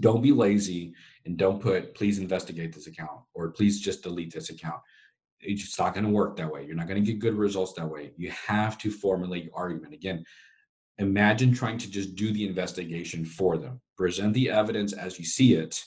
Don't 0.00 0.22
be 0.22 0.32
lazy 0.32 0.94
and 1.26 1.36
don't 1.36 1.60
put 1.60 1.94
please 1.94 2.18
investigate 2.18 2.74
this 2.74 2.86
account 2.86 3.20
or 3.34 3.50
please 3.50 3.80
just 3.80 4.02
delete 4.02 4.32
this 4.32 4.50
account. 4.50 4.80
It's 5.42 5.78
not 5.78 5.94
going 5.94 6.04
to 6.04 6.10
work 6.10 6.36
that 6.36 6.50
way. 6.50 6.64
You're 6.64 6.76
not 6.76 6.88
going 6.88 7.02
to 7.02 7.12
get 7.12 7.18
good 7.18 7.34
results 7.34 7.72
that 7.74 7.88
way. 7.88 8.12
You 8.16 8.30
have 8.30 8.78
to 8.78 8.90
formulate 8.90 9.44
your 9.44 9.56
argument. 9.56 9.94
Again, 9.94 10.24
imagine 10.98 11.52
trying 11.52 11.78
to 11.78 11.90
just 11.90 12.14
do 12.14 12.32
the 12.32 12.46
investigation 12.46 13.24
for 13.24 13.58
them, 13.58 13.80
present 13.96 14.34
the 14.34 14.50
evidence 14.50 14.92
as 14.92 15.18
you 15.18 15.24
see 15.24 15.54
it, 15.54 15.82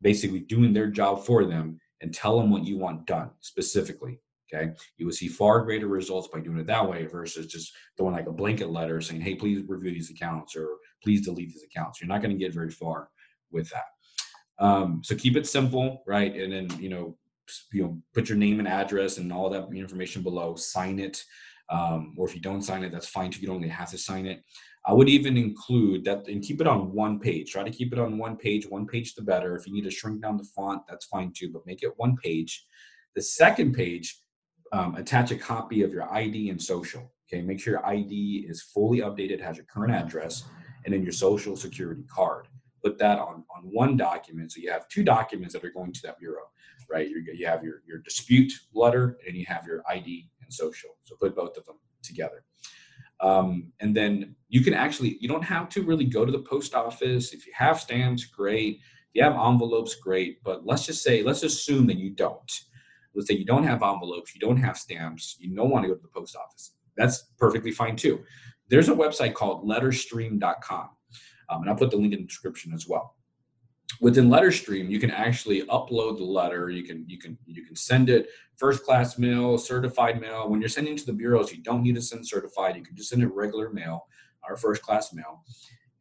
basically 0.00 0.40
doing 0.40 0.72
their 0.72 0.88
job 0.88 1.24
for 1.24 1.44
them, 1.44 1.78
and 2.00 2.12
tell 2.12 2.38
them 2.38 2.50
what 2.50 2.64
you 2.64 2.76
want 2.76 3.06
done 3.06 3.30
specifically. 3.40 4.20
Okay. 4.52 4.72
You 4.98 5.06
will 5.06 5.12
see 5.12 5.28
far 5.28 5.62
greater 5.62 5.86
results 5.86 6.28
by 6.28 6.40
doing 6.40 6.58
it 6.58 6.66
that 6.66 6.86
way 6.86 7.06
versus 7.06 7.46
just 7.46 7.72
throwing 7.96 8.14
like 8.14 8.26
a 8.26 8.32
blanket 8.32 8.70
letter 8.70 9.00
saying, 9.00 9.22
hey, 9.22 9.34
please 9.34 9.62
review 9.66 9.92
these 9.92 10.10
accounts 10.10 10.54
or 10.54 10.68
please 11.02 11.24
delete 11.24 11.48
these 11.48 11.64
accounts. 11.64 12.00
You're 12.00 12.08
not 12.08 12.20
going 12.20 12.36
to 12.36 12.44
get 12.44 12.52
very 12.52 12.70
far 12.70 13.08
with 13.50 13.70
that. 13.70 13.84
Um, 14.58 15.00
so 15.02 15.16
keep 15.16 15.36
it 15.36 15.46
simple, 15.46 16.02
right? 16.06 16.34
And 16.36 16.52
then, 16.52 16.68
you 16.78 16.90
know, 16.90 17.16
you 17.72 17.82
know, 17.82 17.98
put 18.14 18.28
your 18.28 18.38
name 18.38 18.58
and 18.58 18.68
address 18.68 19.18
and 19.18 19.32
all 19.32 19.50
that 19.50 19.68
information 19.74 20.22
below, 20.22 20.54
sign 20.54 20.98
it. 20.98 21.22
Um, 21.70 22.14
or 22.16 22.26
if 22.28 22.34
you 22.34 22.40
don't 22.40 22.62
sign 22.62 22.84
it, 22.84 22.92
that's 22.92 23.08
fine 23.08 23.30
too. 23.30 23.40
You 23.40 23.46
don't 23.46 23.62
have 23.62 23.90
to 23.90 23.98
sign 23.98 24.26
it. 24.26 24.42
I 24.84 24.92
would 24.92 25.08
even 25.08 25.36
include 25.36 26.04
that 26.04 26.26
and 26.26 26.42
keep 26.42 26.60
it 26.60 26.66
on 26.66 26.92
one 26.92 27.20
page. 27.20 27.52
Try 27.52 27.62
to 27.62 27.70
keep 27.70 27.92
it 27.92 27.98
on 27.98 28.18
one 28.18 28.36
page, 28.36 28.68
one 28.68 28.86
page 28.86 29.14
the 29.14 29.22
better. 29.22 29.56
If 29.56 29.66
you 29.66 29.72
need 29.72 29.84
to 29.84 29.90
shrink 29.90 30.22
down 30.22 30.36
the 30.36 30.48
font, 30.56 30.82
that's 30.88 31.06
fine 31.06 31.32
too, 31.34 31.50
but 31.52 31.66
make 31.66 31.82
it 31.82 31.92
one 31.96 32.16
page. 32.16 32.66
The 33.14 33.22
second 33.22 33.74
page, 33.74 34.18
um, 34.72 34.96
attach 34.96 35.30
a 35.30 35.36
copy 35.36 35.82
of 35.82 35.92
your 35.92 36.12
ID 36.12 36.50
and 36.50 36.60
social. 36.60 37.12
Okay, 37.28 37.42
make 37.42 37.60
sure 37.60 37.74
your 37.74 37.86
ID 37.86 38.46
is 38.48 38.62
fully 38.62 38.98
updated, 38.98 39.40
has 39.40 39.56
your 39.56 39.66
current 39.66 39.92
address, 39.92 40.44
and 40.84 40.92
then 40.92 41.02
your 41.02 41.12
social 41.12 41.56
security 41.56 42.02
card. 42.12 42.48
Put 42.82 42.98
that 42.98 43.18
on, 43.18 43.44
on 43.54 43.62
one 43.64 43.96
document. 43.96 44.52
So 44.52 44.60
you 44.60 44.70
have 44.70 44.88
two 44.88 45.04
documents 45.04 45.54
that 45.54 45.64
are 45.64 45.70
going 45.70 45.92
to 45.92 46.02
that 46.02 46.18
bureau, 46.18 46.44
right? 46.90 47.08
you 47.08 47.24
you 47.34 47.46
have 47.46 47.62
your, 47.62 47.82
your 47.86 47.98
dispute 47.98 48.52
letter 48.74 49.18
and 49.26 49.36
you 49.36 49.44
have 49.46 49.66
your 49.66 49.82
ID 49.88 50.28
and 50.42 50.52
social. 50.52 50.90
So 51.04 51.16
put 51.16 51.36
both 51.36 51.56
of 51.56 51.64
them 51.64 51.76
together. 52.02 52.44
Um, 53.20 53.72
and 53.78 53.96
then 53.96 54.34
you 54.48 54.62
can 54.62 54.74
actually, 54.74 55.16
you 55.20 55.28
don't 55.28 55.44
have 55.44 55.68
to 55.70 55.82
really 55.82 56.04
go 56.04 56.24
to 56.24 56.32
the 56.32 56.40
post 56.40 56.74
office. 56.74 57.32
If 57.32 57.46
you 57.46 57.52
have 57.54 57.78
stamps, 57.80 58.24
great. 58.24 58.80
If 58.80 59.14
you 59.14 59.22
have 59.22 59.34
envelopes, 59.34 59.94
great. 59.94 60.42
But 60.42 60.66
let's 60.66 60.84
just 60.84 61.04
say, 61.04 61.22
let's 61.22 61.44
assume 61.44 61.86
that 61.86 61.98
you 61.98 62.10
don't. 62.10 62.52
Let's 63.14 63.28
say 63.28 63.34
you 63.34 63.44
don't 63.44 63.64
have 63.64 63.82
envelopes, 63.82 64.34
you 64.34 64.40
don't 64.40 64.56
have 64.56 64.76
stamps, 64.76 65.36
you 65.38 65.54
don't 65.54 65.70
want 65.70 65.84
to 65.84 65.88
go 65.88 65.94
to 65.94 66.02
the 66.02 66.08
post 66.08 66.34
office. 66.34 66.72
That's 66.96 67.24
perfectly 67.38 67.70
fine 67.70 67.94
too. 67.94 68.24
There's 68.68 68.88
a 68.88 68.94
website 68.94 69.34
called 69.34 69.68
letterstream.com. 69.68 70.88
Um, 71.52 71.62
and 71.62 71.70
I'll 71.70 71.76
put 71.76 71.90
the 71.90 71.96
link 71.96 72.14
in 72.14 72.20
the 72.20 72.26
description 72.26 72.72
as 72.72 72.88
well. 72.88 73.16
Within 74.00 74.28
letterstream 74.28 74.88
you 74.88 74.98
can 74.98 75.10
actually 75.10 75.62
upload 75.62 76.16
the 76.16 76.24
letter. 76.24 76.70
You 76.70 76.82
can 76.82 77.04
you 77.08 77.18
can 77.18 77.36
you 77.46 77.64
can 77.64 77.76
send 77.76 78.08
it 78.08 78.28
first 78.56 78.84
class 78.84 79.18
mail 79.18 79.58
certified 79.58 80.20
mail. 80.20 80.48
When 80.48 80.60
you're 80.60 80.68
sending 80.68 80.96
to 80.96 81.06
the 81.06 81.12
bureaus 81.12 81.52
you 81.52 81.62
don't 81.62 81.82
need 81.82 81.94
to 81.96 82.02
send 82.02 82.26
certified. 82.26 82.76
You 82.76 82.82
can 82.82 82.96
just 82.96 83.10
send 83.10 83.22
it 83.22 83.32
regular 83.34 83.70
mail 83.70 84.06
or 84.48 84.56
first 84.56 84.82
class 84.82 85.12
mail. 85.12 85.44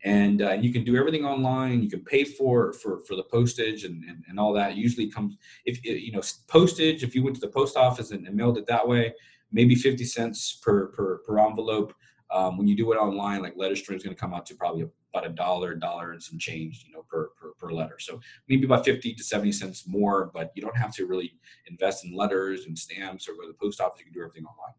And 0.04 0.42
uh, 0.42 0.54
you 0.54 0.74
can 0.74 0.84
do 0.84 0.96
everything 0.96 1.26
online. 1.26 1.84
You 1.84 1.90
can 1.90 2.04
pay 2.04 2.24
for 2.24 2.74
for 2.74 3.02
for 3.02 3.16
the 3.16 3.24
postage 3.24 3.84
and 3.84 4.04
and, 4.06 4.24
and 4.30 4.40
all 4.40 4.54
that. 4.54 4.76
Usually 4.76 5.10
comes 5.10 5.36
if 5.66 5.84
you 5.84 6.12
know 6.14 6.22
postage 6.48 7.04
if 7.04 7.14
you 7.14 7.24
went 7.24 7.36
to 7.36 7.42
the 7.42 7.52
post 7.52 7.76
office 7.76 8.12
and, 8.12 8.26
and 8.26 8.36
mailed 8.36 8.58
it 8.58 8.66
that 8.68 8.88
way 8.88 9.14
maybe 9.52 9.76
50 9.76 10.04
cents 10.06 10.60
per 10.62 10.88
per, 10.88 11.18
per 11.20 11.40
envelope. 11.40 11.94
Um, 12.34 12.58
when 12.58 12.66
you 12.66 12.78
do 12.78 12.90
it 12.94 12.96
online 12.96 13.42
like 13.42 13.58
letterstream 13.58 13.98
is 13.98 14.04
going 14.04 14.16
to 14.16 14.20
come 14.20 14.34
out 14.34 14.46
to 14.46 14.56
probably 14.56 14.86
about 15.14 15.26
a 15.26 15.34
dollar, 15.34 15.76
dollar 15.76 16.12
and 16.12 16.22
some 16.22 16.40
change, 16.40 16.86
you 16.88 16.94
know, 16.94 17.04
per, 17.10 17.30
per, 17.40 17.52
per 17.60 17.72
letter. 17.72 17.98
So 18.00 18.20
maybe 18.48 18.66
about 18.66 18.86
50 18.86 19.14
to 19.14 19.24
70 19.24 19.52
cents 19.52 19.84
more, 19.88 20.32
but 20.34 20.52
you 20.56 20.62
don't 20.62 20.78
have 20.78 20.94
to 20.96 21.06
really 21.06 21.34
invest 21.68 22.06
in 22.06 22.16
letters 22.16 22.66
and 22.66 22.78
stamps 22.78 23.28
or 23.28 23.34
go 23.34 23.42
to 23.42 23.48
the 23.50 23.54
post 23.54 23.82
office. 23.82 24.00
You 24.00 24.06
can 24.06 24.14
do 24.14 24.22
everything 24.22 24.46
online. 24.46 24.74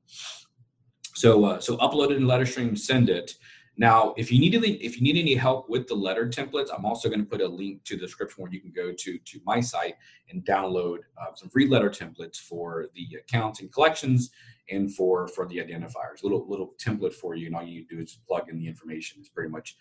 So, 1.15 1.45
uh, 1.45 1.61
so 1.61 1.77
upload 1.77 2.11
it 2.11 2.17
in 2.17 2.25
LetterStream, 2.25 2.79
send 2.79 3.11
it. 3.11 3.35
Now, 3.77 4.13
if 4.19 4.31
you 4.31 4.39
need 4.39 4.55
any, 4.55 4.73
if 4.75 4.97
you 4.97 5.03
need 5.03 5.19
any 5.19 5.35
help 5.35 5.71
with 5.71 5.89
the 5.89 5.95
letter 5.95 6.29
templates, 6.29 6.69
I'm 6.77 6.85
also 6.85 7.09
going 7.09 7.21
to 7.21 7.27
put 7.27 7.41
a 7.41 7.49
link 7.49 7.85
to 7.85 7.97
the 7.97 8.03
description 8.03 8.43
where 8.43 8.53
you 8.53 8.61
can 8.61 8.71
go 8.71 8.93
to 8.93 9.19
to 9.19 9.41
my 9.47 9.61
site 9.61 9.95
and 10.29 10.45
download 10.45 10.99
uh, 11.21 11.35
some 11.35 11.49
free 11.49 11.67
letter 11.67 11.89
templates 11.89 12.37
for 12.37 12.89
the 12.95 13.19
accounts 13.19 13.61
and 13.61 13.73
collections 13.73 14.31
and 14.69 14.95
for 14.95 15.27
for 15.27 15.47
the 15.47 15.57
identifiers. 15.57 16.23
Little 16.23 16.47
little 16.49 16.75
template 16.79 17.15
for 17.15 17.35
you, 17.35 17.47
and 17.47 17.57
all 17.57 17.63
you 17.63 17.87
do 17.89 17.99
is 17.99 18.19
plug 18.29 18.51
in 18.51 18.59
the 18.59 18.67
information. 18.67 19.19
It's 19.21 19.31
pretty 19.31 19.51
much 19.51 19.77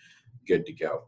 good 0.48 0.66
to 0.66 0.74
go. 0.74 1.04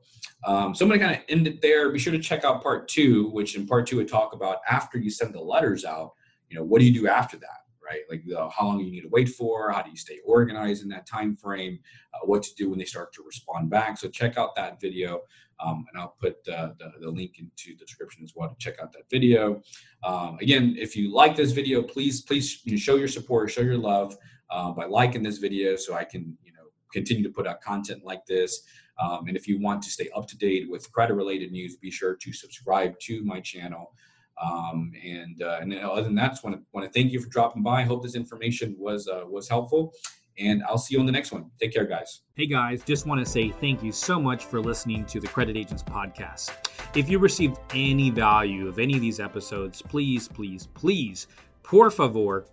Um, 0.46 0.76
so 0.76 0.86
I'm 0.86 0.90
going 0.90 1.00
to 1.00 1.06
kind 1.06 1.18
of 1.18 1.24
end 1.30 1.48
it 1.48 1.62
there. 1.62 1.92
Be 1.92 2.00
sure 2.00 2.14
to 2.14 2.20
check 2.20 2.44
out 2.44 2.62
part 2.62 2.88
two, 2.88 3.30
which 3.30 3.56
in 3.56 3.66
part 3.66 3.88
two 3.88 3.98
we 3.98 4.06
talk 4.06 4.34
about 4.34 4.58
after 4.70 4.98
you 4.98 5.10
send 5.10 5.34
the 5.34 5.42
letters 5.42 5.86
out. 5.86 6.14
You 6.50 6.58
know, 6.58 6.64
what 6.64 6.80
do 6.80 6.86
you 6.86 6.94
do 6.94 7.08
after 7.08 7.38
that? 7.38 7.60
Right, 7.86 8.04
like 8.10 8.24
uh, 8.36 8.50
how 8.50 8.68
long 8.68 8.80
you 8.80 8.90
need 8.90 9.02
to 9.02 9.10
wait 9.10 9.28
for, 9.28 9.70
how 9.70 9.82
do 9.82 9.92
you 9.92 9.98
stay 9.98 10.20
organized 10.26 10.84
in 10.84 10.90
that 10.90 11.06
time 11.06 11.36
frame, 11.36 11.78
uh, 12.14 12.26
what 12.26 12.42
to 12.44 12.56
do 12.56 12.70
when 12.70 12.80
they 12.80 12.86
start 12.86 13.12
to 13.14 13.24
respond 13.24 13.70
back. 13.70 13.98
So 13.98 14.08
check 14.08 14.38
out 14.38 14.56
that 14.56 14.80
video, 14.80 15.24
um, 15.60 15.86
and 15.92 16.02
I'll 16.02 16.16
put 16.18 16.42
the, 16.46 16.74
the 17.02 17.12
link 17.12 17.40
into 17.40 17.78
the 17.78 17.84
description 17.86 18.24
as 18.24 18.32
well 18.38 18.48
to 18.48 18.56
check 18.58 18.80
out 18.82 18.94
that 18.94 19.10
video. 19.12 19.62
Um, 20.02 20.38
again, 20.40 20.78
if 20.80 20.96
you 20.96 21.14
like 21.14 21.36
this 21.36 21.52
video, 21.52 21.84
please 21.84 22.22
please 22.22 22.62
you 22.64 22.72
know, 22.72 22.78
show 22.78 22.96
your 22.96 23.10
support, 23.10 23.52
show 23.52 23.62
your 23.62 23.78
love 23.78 24.16
uh, 24.50 24.72
by 24.72 24.86
liking 24.86 25.22
this 25.22 25.40
video, 25.40 25.76
so 25.76 25.94
I 25.94 26.06
can 26.06 26.38
you 26.42 26.54
know 26.54 26.70
continue 26.94 27.24
to 27.24 27.30
put 27.30 27.48
out 27.48 27.60
content 27.60 28.06
like 28.06 28.26
this. 28.26 28.62
Um, 29.02 29.28
and 29.28 29.36
if 29.36 29.48
you 29.48 29.60
want 29.60 29.82
to 29.84 29.90
stay 29.90 30.10
up 30.16 30.28
to 30.28 30.38
date 30.38 30.70
with 30.70 30.92
credit 30.92 31.16
related 31.16 31.52
news, 31.52 31.76
be 31.78 31.92
sure 31.92 32.16
to 32.16 32.34
subscribe 32.34 33.00
to 33.00 33.24
my 33.24 33.40
channel. 33.40 33.94
Um, 34.42 34.92
and, 35.04 35.42
uh, 35.42 35.60
and 35.62 35.74
other 35.74 36.04
than 36.04 36.16
that, 36.16 36.30
just 36.30 36.44
want 36.44 36.56
to 36.56 36.64
want 36.74 36.86
to 36.86 36.92
thank 36.92 37.12
you 37.12 37.20
for 37.20 37.30
dropping 37.30 37.64
by. 37.64 37.82
I 37.82 37.84
hope 37.84 38.04
this 38.04 38.16
information 38.16 38.76
was 38.80 39.08
uh, 39.08 39.24
was 39.28 39.48
helpful. 39.48 39.94
And 40.40 40.64
I'll 40.64 40.80
see 40.80 40.96
you 40.96 41.00
on 41.00 41.06
the 41.06 41.12
next 41.12 41.32
one. 41.32 41.52
Take 41.62 41.74
care, 41.74 41.86
guys. 41.86 42.22
Hey, 42.36 42.48
guys, 42.48 42.84
just 42.84 43.06
want 43.06 43.24
to 43.24 43.32
say 43.32 43.50
thank 43.50 43.84
you 43.84 43.92
so 43.92 44.20
much 44.20 44.46
for 44.46 44.60
listening 44.60 45.06
to 45.06 45.20
the 45.20 45.28
Credit 45.28 45.56
Agents 45.56 45.84
Podcast. 45.84 46.52
If 46.96 47.08
you 47.08 47.20
received 47.20 47.60
any 47.72 48.10
value 48.10 48.68
of 48.68 48.80
any 48.80 48.96
of 48.96 49.02
these 49.02 49.20
episodes, 49.20 49.84
please, 49.84 50.28
please, 50.28 50.68
please, 50.74 51.28
por 51.62 51.92
favor, 51.92 52.48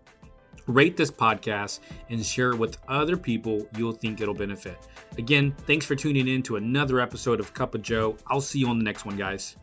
rate 0.70 0.96
this 0.96 1.10
podcast 1.10 1.80
and 2.08 2.24
share 2.24 2.50
it 2.50 2.58
with 2.58 2.78
other 2.88 3.16
people 3.16 3.66
you'll 3.76 3.92
think 3.92 4.20
it'll 4.20 4.34
benefit. 4.34 4.78
Again, 5.18 5.54
thanks 5.66 5.84
for 5.84 5.96
tuning 5.96 6.28
in 6.28 6.42
to 6.44 6.56
another 6.56 7.00
episode 7.00 7.40
of 7.40 7.52
Cup 7.52 7.74
of 7.74 7.82
Joe. 7.82 8.16
I'll 8.26 8.40
see 8.40 8.60
you 8.60 8.68
on 8.68 8.78
the 8.78 8.84
next 8.84 9.04
one, 9.04 9.16
guys. 9.16 9.56